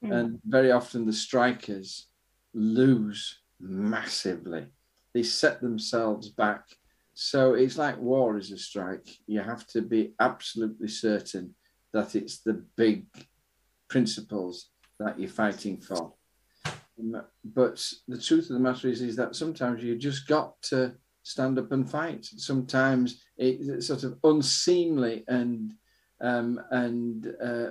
[0.02, 0.12] Mm.
[0.12, 2.08] and very often the strikers
[2.54, 4.66] lose massively.
[5.14, 6.64] They set themselves back.
[7.14, 9.08] So it's like war is a strike.
[9.26, 11.54] You have to be absolutely certain
[11.92, 13.06] that it's the big
[13.88, 16.14] principles that you're fighting for.
[16.98, 20.94] Um, But the truth of the matter is, is that sometimes you just got to
[21.22, 22.24] stand up and fight.
[22.24, 25.74] Sometimes it's sort of unseemly and
[26.20, 27.70] um, and uh,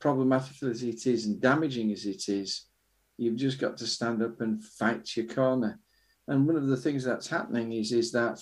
[0.00, 2.66] problematical as it is and damaging as it is.
[3.16, 5.78] You've just got to stand up and fight your corner.
[6.28, 8.40] And one of the things that's happening is is that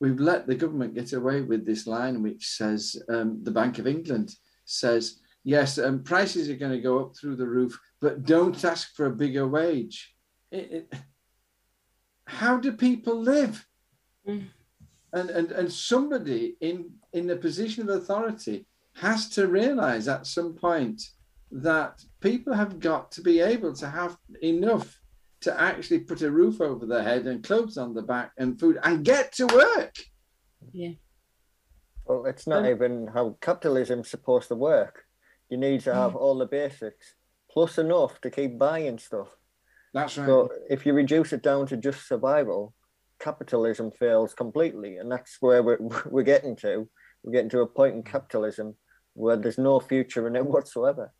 [0.00, 3.86] we've let the government get away with this line, which says um, the Bank of
[3.86, 4.34] England
[4.64, 8.94] says, yes, um, prices are going to go up through the roof, but don't ask
[8.94, 10.14] for a bigger wage.
[10.50, 10.94] It, it,
[12.26, 13.66] how do people live?
[14.26, 14.46] Mm.
[15.12, 18.66] And, and, and somebody in, in a position of authority
[18.96, 21.02] has to realize at some point
[21.50, 25.00] that people have got to be able to have enough
[25.40, 28.78] to actually put a roof over their head and clothes on the back and food
[28.82, 29.94] and get to work.
[30.72, 30.92] Yeah.
[32.04, 35.04] Well, it's not Um, even how capitalism's supposed to work.
[35.48, 37.14] You need to have all the basics
[37.50, 39.34] plus enough to keep buying stuff.
[39.94, 40.26] That's right.
[40.26, 42.74] So if you reduce it down to just survival,
[43.18, 46.88] capitalism fails completely, and that's where we're we're getting to.
[47.22, 48.76] We're getting to a point in capitalism
[49.14, 51.12] where there's no future in it whatsoever.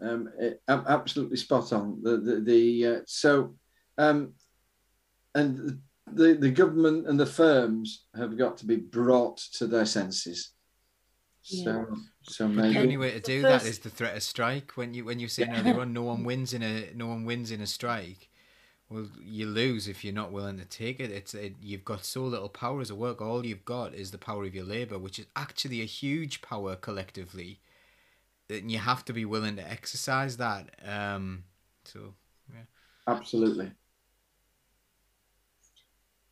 [0.00, 2.00] Um, it- absolutely spot on.
[2.02, 3.54] The the, the uh, so
[3.98, 4.32] um,
[5.34, 5.80] and
[6.12, 10.50] the the government and the firms have got to be brought to their senses.
[11.42, 11.86] So
[12.22, 14.72] so The only way to do that first- is the threat of strike.
[14.76, 17.50] When you when you saying earlier on, no one wins in a no one wins
[17.50, 18.28] in a strike.
[18.90, 21.10] Well, you lose if you're not willing to take it.
[21.10, 23.20] It's it, you've got so little power as a work.
[23.20, 26.74] All you've got is the power of your labor, which is actually a huge power
[26.74, 27.60] collectively.
[28.50, 30.70] And you have to be willing to exercise that.
[30.84, 31.44] Um,
[31.84, 32.14] so
[32.52, 32.64] yeah,
[33.06, 33.72] absolutely.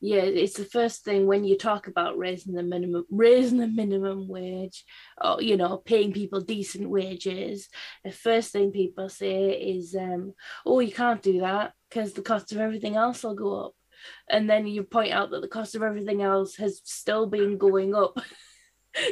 [0.00, 4.28] yeah, it's the first thing when you talk about raising the minimum, raising the minimum
[4.28, 4.84] wage,
[5.22, 7.68] or you know, paying people decent wages.
[8.04, 10.34] The first thing people say is, um,
[10.64, 13.74] "Oh, you can't do that because the cost of everything else will go up,"
[14.28, 17.94] and then you point out that the cost of everything else has still been going
[17.94, 18.18] up.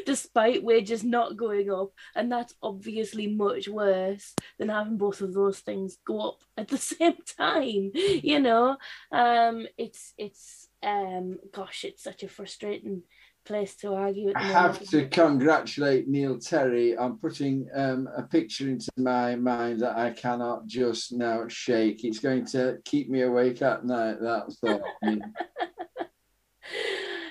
[0.06, 5.60] Despite wages not going up, and that's obviously much worse than having both of those
[5.60, 7.90] things go up at the same time.
[7.94, 8.76] You know,
[9.12, 13.02] um, it's it's um, gosh, it's such a frustrating
[13.44, 18.90] place to argue I have to congratulate Neil Terry on putting um, a picture into
[18.96, 22.04] my mind that I cannot just now shake.
[22.04, 24.20] It's going to keep me awake at night.
[24.20, 24.82] That thought.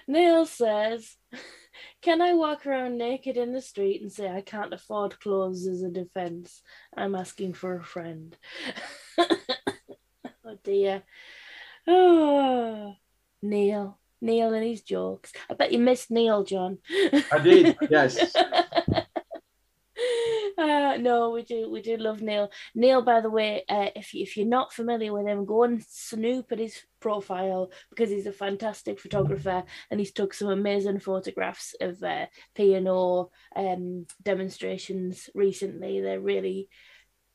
[0.08, 1.16] Neil says,
[2.02, 5.82] Can I walk around naked in the street and say I can't afford clothes as
[5.82, 6.62] a defense?
[6.96, 8.36] I'm asking for a friend.
[9.18, 11.04] oh dear.
[11.88, 12.96] Oh,
[13.42, 15.34] Neil, Neil and his jokes.
[15.50, 16.78] I bet you missed Neil, John.
[17.32, 18.34] I did, yes.
[20.58, 22.50] Uh, no, we do we do love Neil.
[22.76, 26.52] Neil, by the way, uh, if if you're not familiar with him, go and snoop
[26.52, 32.02] at his profile because he's a fantastic photographer and he's took some amazing photographs of
[32.04, 36.02] uh, P&O um, demonstrations recently.
[36.02, 36.70] They're really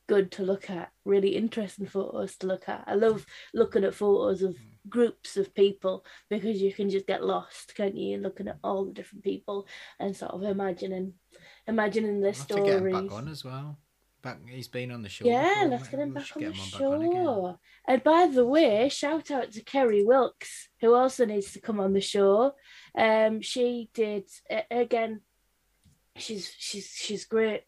[0.08, 2.84] good to look at, really interesting photos to look at.
[2.86, 4.56] I love looking at photos of
[4.88, 8.16] groups of people because you can just get lost, can't you?
[8.16, 9.66] Looking at all the different people
[10.00, 11.12] and sort of imagining
[11.68, 13.78] imagining their We'll to get him back on as well.
[14.20, 15.24] Back, he's been on the show.
[15.24, 17.12] Yeah, before, let's get him back on get the him on again.
[17.12, 17.58] show.
[17.86, 21.92] And by the way, shout out to Kerry Wilkes, who also needs to come on
[21.92, 22.54] the show.
[22.96, 24.24] Um, she did
[24.70, 25.20] again.
[26.16, 27.62] She's she's she's great,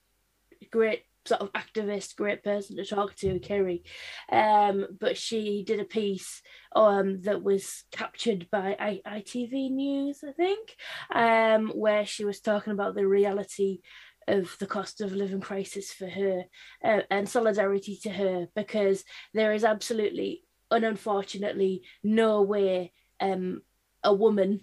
[0.72, 3.84] great sort of activist, great person to talk to, Kerry.
[4.30, 6.42] Um, but she did a piece
[6.74, 10.76] um that was captured by I- ITV News, I think,
[11.14, 13.78] um, where she was talking about the reality
[14.28, 16.44] of the cost of living crisis for her
[16.84, 19.04] uh, and solidarity to her because
[19.34, 23.62] there is absolutely and unfortunately no way um,
[24.04, 24.60] a woman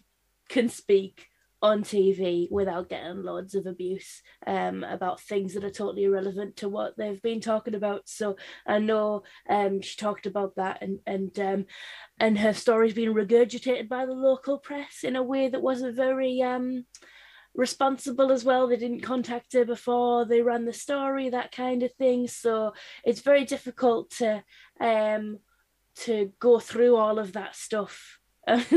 [0.50, 1.28] can speak
[1.62, 6.70] on TV without getting loads of abuse um, about things that are totally irrelevant to
[6.70, 8.04] what they've been talking about.
[8.06, 8.36] So
[8.66, 11.66] I know um, she talked about that and and um,
[12.20, 16.42] and her story's been regurgitated by the local press in a way that wasn't very
[16.42, 16.86] um,
[17.56, 18.68] responsible as well.
[18.68, 22.28] They didn't contact her before they ran the story, that kind of thing.
[22.28, 22.74] So
[23.04, 24.44] it's very difficult to
[24.80, 25.40] um
[26.02, 28.20] to go through all of that stuff.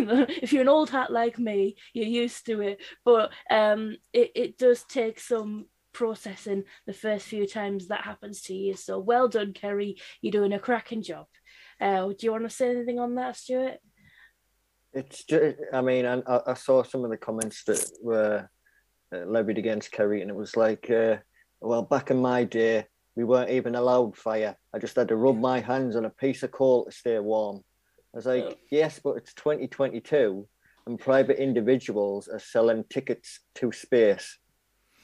[0.42, 2.80] if you're an old hat like me, you're used to it.
[3.04, 8.54] But um it, it does take some processing the first few times that happens to
[8.54, 8.74] you.
[8.74, 9.96] So well done, Kerry.
[10.20, 11.26] You're doing a cracking job.
[11.80, 13.78] Uh, do you want to say anything on that, Stuart?
[14.92, 18.48] It's just, I mean, I, I saw some of the comments that were
[19.14, 21.16] uh, levied against Kerry, and it was like, uh,
[21.60, 22.86] well, back in my day,
[23.16, 24.56] we weren't even allowed fire.
[24.74, 27.62] I just had to rub my hands on a piece of coal to stay warm.
[28.12, 28.54] I was like, Oh.
[28.70, 30.46] yes, but it's 2022,
[30.86, 34.38] and private individuals are selling tickets to space.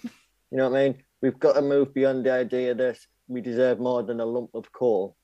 [0.02, 1.02] You know what I mean?
[1.22, 4.72] We've got to move beyond the idea that we deserve more than a lump of
[4.72, 5.16] coal.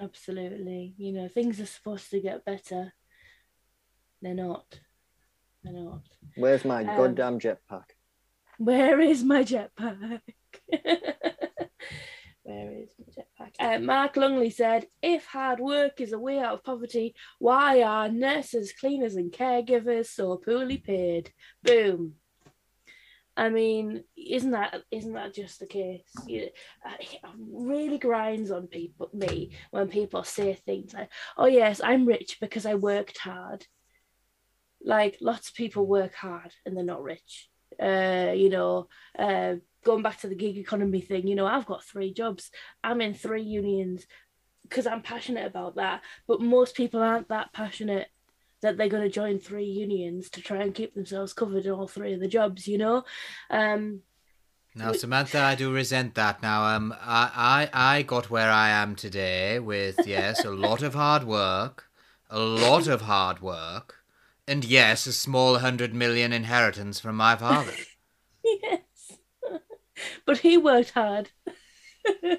[0.00, 0.94] Absolutely.
[0.96, 2.92] You know, things are supposed to get better.
[4.22, 4.78] They're not.
[5.62, 6.02] They're not.
[6.36, 7.84] Where's my Um, goddamn jetpack?
[8.58, 10.20] Where is my jetpack?
[12.44, 13.06] Where is my
[13.46, 13.52] jetpack?
[13.58, 18.08] Uh, Mark Lungley said, if hard work is a way out of poverty, why are
[18.08, 21.32] nurses, cleaners, and caregivers so poorly paid?
[21.62, 22.16] Boom.
[23.36, 26.04] I mean, isn't that isn't that just the case?
[26.26, 26.50] You,
[26.86, 32.06] uh, it really grinds on people me when people say things like, "Oh yes, I'm
[32.06, 33.66] rich because I worked hard."
[34.84, 37.48] Like lots of people work hard and they're not rich.
[37.82, 38.86] Uh, you know,
[39.18, 42.50] uh, going back to the gig economy thing, you know, I've got three jobs.
[42.82, 44.06] I'm in three unions
[44.62, 46.02] because I'm passionate about that.
[46.26, 48.08] But most people aren't that passionate
[48.62, 51.86] that they're going to join three unions to try and keep themselves covered in all
[51.86, 53.04] three of the jobs, you know?
[53.50, 54.00] Um,
[54.74, 56.42] Now, Samantha, I do resent that.
[56.42, 60.94] Now, um, I, I, I got where I am today with yes, a lot of
[60.94, 61.90] hard work,
[62.30, 64.02] a lot of hard work,
[64.48, 67.72] and yes, a small hundred million inheritance from my father.
[68.44, 68.80] yes.
[70.26, 71.30] But he worked hard.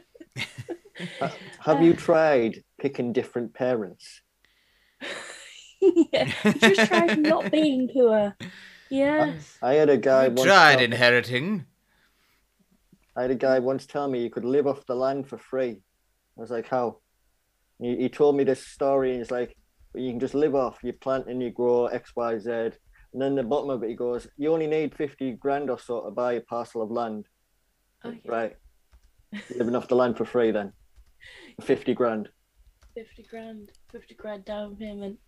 [1.59, 4.21] Have you tried picking different parents?
[5.81, 6.31] yeah.
[6.57, 8.35] Just tried not being poor.
[8.89, 9.33] Yeah.
[9.61, 11.65] I had a guy I once tried tell- inheriting.
[13.15, 15.81] I had a guy once tell me you could live off the land for free.
[16.37, 16.99] I was like, how?
[17.79, 19.55] He, he told me this story, and he's like,
[19.93, 20.79] well, you can just live off.
[20.83, 22.49] You plant and you grow X, Y, Z.
[22.49, 26.01] And then the bottom of it, he goes, you only need 50 grand or so
[26.03, 27.27] to buy a parcel of land.
[28.05, 28.21] Okay.
[28.25, 28.55] Right.
[29.57, 30.73] Living off the land for free then.
[31.61, 32.29] 50 grand.
[32.95, 35.19] 50 grand, 50 grand down payment.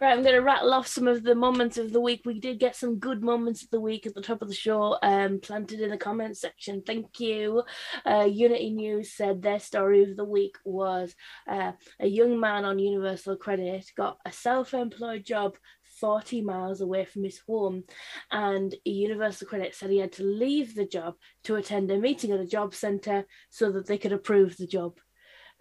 [0.00, 2.22] Right, I'm going to rattle off some of the moments of the week.
[2.24, 4.96] We did get some good moments of the week at the top of the show,
[5.02, 6.80] um, planted in the comments section.
[6.80, 7.62] Thank you.
[8.06, 11.14] Uh, Unity News said their story of the week was
[11.46, 15.56] uh, a young man on Universal Credit got a self employed job
[16.00, 17.84] 40 miles away from his home,
[18.30, 21.14] and Universal Credit said he had to leave the job
[21.44, 24.98] to attend a meeting at a job centre so that they could approve the job.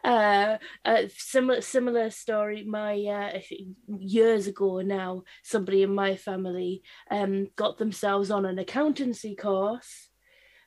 [0.01, 3.37] Uh, uh similar similar story my uh
[3.97, 10.09] years ago now somebody in my family um got themselves on an accountancy course.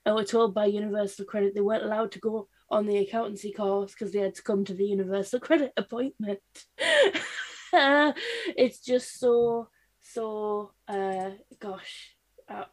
[0.05, 3.93] And were told by universal credit they weren't allowed to go on the accountancy course
[3.93, 6.41] because they had to come to the universal credit appointment
[8.57, 9.69] it's just so
[10.03, 12.15] so uh gosh
[12.49, 12.65] uh,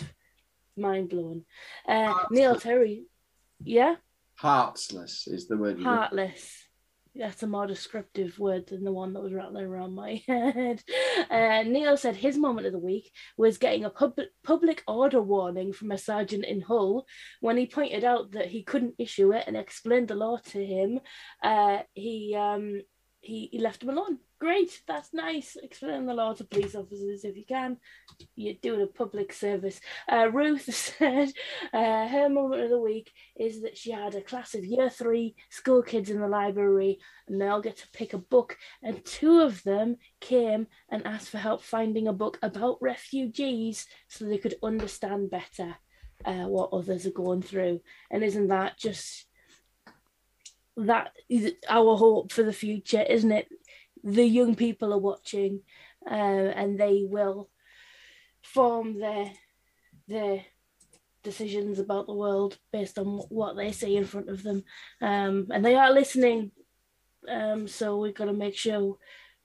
[0.76, 1.44] mind blowing
[1.88, 3.04] uh neil terry
[3.64, 3.96] yeah
[4.36, 5.80] Heartless is the word.
[5.80, 6.64] heartless
[7.14, 10.82] that's a more descriptive word than the one that was rattling around my head.
[11.30, 15.74] Uh, Neil said his moment of the week was getting a pub- public order warning
[15.74, 17.06] from a sergeant in Hull
[17.40, 21.00] when he pointed out that he couldn't issue it and explained the law to him.
[21.42, 22.80] Uh, he um,
[23.22, 24.18] he he left him alone.
[24.40, 25.56] Great, that's nice.
[25.62, 27.78] Explain the law to police officers if you can.
[28.34, 29.80] You're doing a public service.
[30.10, 31.32] Uh, Ruth said
[31.72, 35.36] uh, her moment of the week is that she had a class of year three
[35.48, 38.56] school kids in the library and they all get to pick a book.
[38.82, 44.24] And two of them came and asked for help finding a book about refugees so
[44.24, 45.76] they could understand better
[46.24, 47.80] uh, what others are going through.
[48.10, 49.26] And isn't that just
[50.76, 53.48] that is our hope for the future, isn't it?
[54.02, 55.60] The young people are watching
[56.06, 57.48] uh, and they will
[58.42, 59.32] form their
[60.08, 60.44] their
[61.22, 64.64] decisions about the world based on what they see in front of them.
[65.00, 66.50] Um, and they are listening.
[67.28, 68.96] Um, so we've got to make sure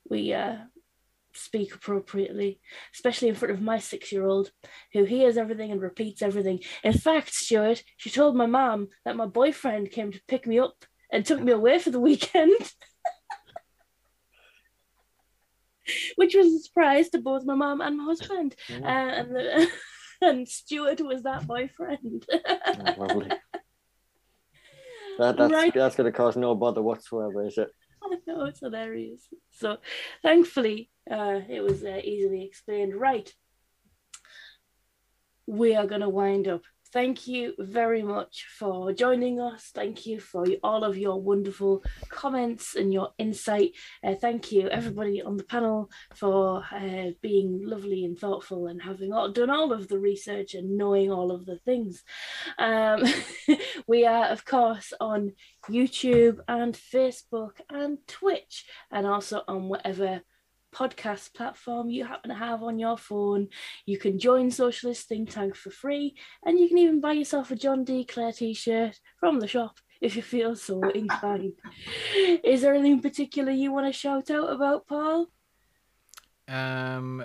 [0.09, 0.55] we uh,
[1.33, 2.59] speak appropriately
[2.93, 4.51] especially in front of my six-year-old
[4.93, 6.59] who hears everything and repeats everything.
[6.83, 10.85] In fact stuart she told my mom that my boyfriend came to pick me up
[11.11, 12.53] and took me away for the weekend
[16.15, 19.67] which was a surprise to both my mom and my husband uh, and the,
[20.21, 22.25] and Stuart was that boyfriend.
[22.29, 23.31] Oh, lovely.
[25.19, 25.73] That, that's Right.
[25.73, 27.69] that's going to cause no bother whatsoever, is it?
[28.03, 29.27] I know it's hilarious.
[29.49, 29.77] So
[30.21, 32.93] thankfully, uh, it was uh, easily explained.
[32.95, 33.33] Right,
[35.47, 36.61] we are going to wind up.
[36.93, 39.71] Thank you very much for joining us.
[39.73, 43.71] Thank you for all of your wonderful comments and your insight.
[44.01, 49.11] Uh, thank you, everybody on the panel, for uh, being lovely and thoughtful and having
[49.11, 52.03] all, done all of the research and knowing all of the things.
[52.57, 53.03] Um,
[53.87, 55.33] we are, of course, on
[55.69, 60.21] YouTube and Facebook and Twitch, and also on whatever
[60.73, 63.47] podcast platform you happen to have on your phone.
[63.85, 66.15] You can join Socialist Think Tank for free,
[66.45, 68.03] and you can even buy yourself a John D.
[68.03, 71.53] Clare t shirt from the shop if you feel so inclined.
[72.43, 75.27] Is there anything particular you want to shout out about, Paul?
[76.47, 77.23] Um,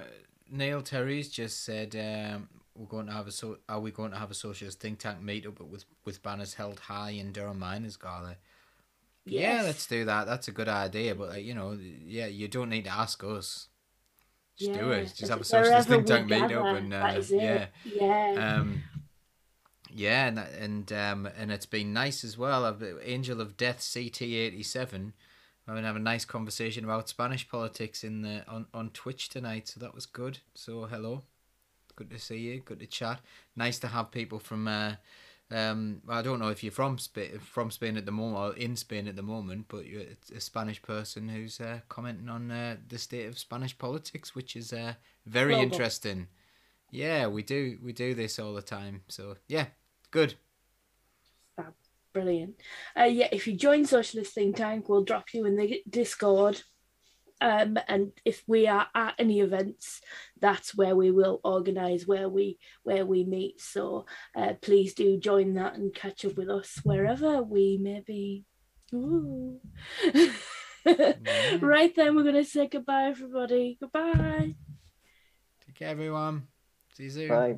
[0.50, 4.18] Neil Terry's just said um, we're going to have a so are we going to
[4.18, 8.36] have a socialist think tank meetup with with banners held high in Durham Miners Gala?
[9.24, 9.64] Yeah, Yes.
[9.64, 10.26] let's do that.
[10.26, 13.68] That's a good idea, but like, you know, yeah, you don't need to ask us.
[14.56, 15.12] Just do it.
[15.16, 18.58] Just have a socialist think tank meetup, gather, and uh, yeah, Yeah.
[18.58, 18.82] um,
[19.90, 22.64] yeah, and and um, and it's been nice as well.
[22.64, 25.14] I've Angel of Death CT eighty seven.
[25.66, 29.68] I'm gonna have a nice conversation about Spanish politics in the on, on Twitch tonight,
[29.68, 30.40] so that was good.
[30.54, 31.22] So hello,
[31.96, 32.60] good to see you.
[32.60, 33.20] Good to chat.
[33.56, 34.66] Nice to have people from.
[34.68, 34.94] Uh,
[35.54, 38.76] um, I don't know if you're from Spain, from Spain at the moment or in
[38.76, 40.02] Spain at the moment, but you're
[40.34, 44.72] a Spanish person who's uh, commenting on uh, the state of Spanish politics, which is
[44.72, 44.94] uh,
[45.26, 45.72] very Global.
[45.72, 46.28] interesting.
[46.90, 49.02] Yeah, we do we do this all the time.
[49.08, 49.66] So yeah,
[50.10, 50.34] good.
[52.12, 52.56] Brilliant.
[52.98, 56.60] Uh, yeah, if you join Socialist Think Tank, we'll drop you in the Discord.
[57.42, 60.00] Um, and if we are at any events,
[60.40, 63.60] that's where we will organise where we where we meet.
[63.60, 64.06] So
[64.36, 68.44] uh, please do join that and catch up with us wherever we may be.
[68.94, 69.60] Ooh.
[71.60, 73.76] right then, we're gonna say goodbye, everybody.
[73.80, 74.54] Goodbye.
[75.66, 76.46] Take care, everyone.
[76.96, 77.28] See you soon.
[77.28, 77.56] Bye.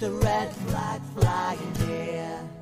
[0.00, 2.57] the red flag flying here.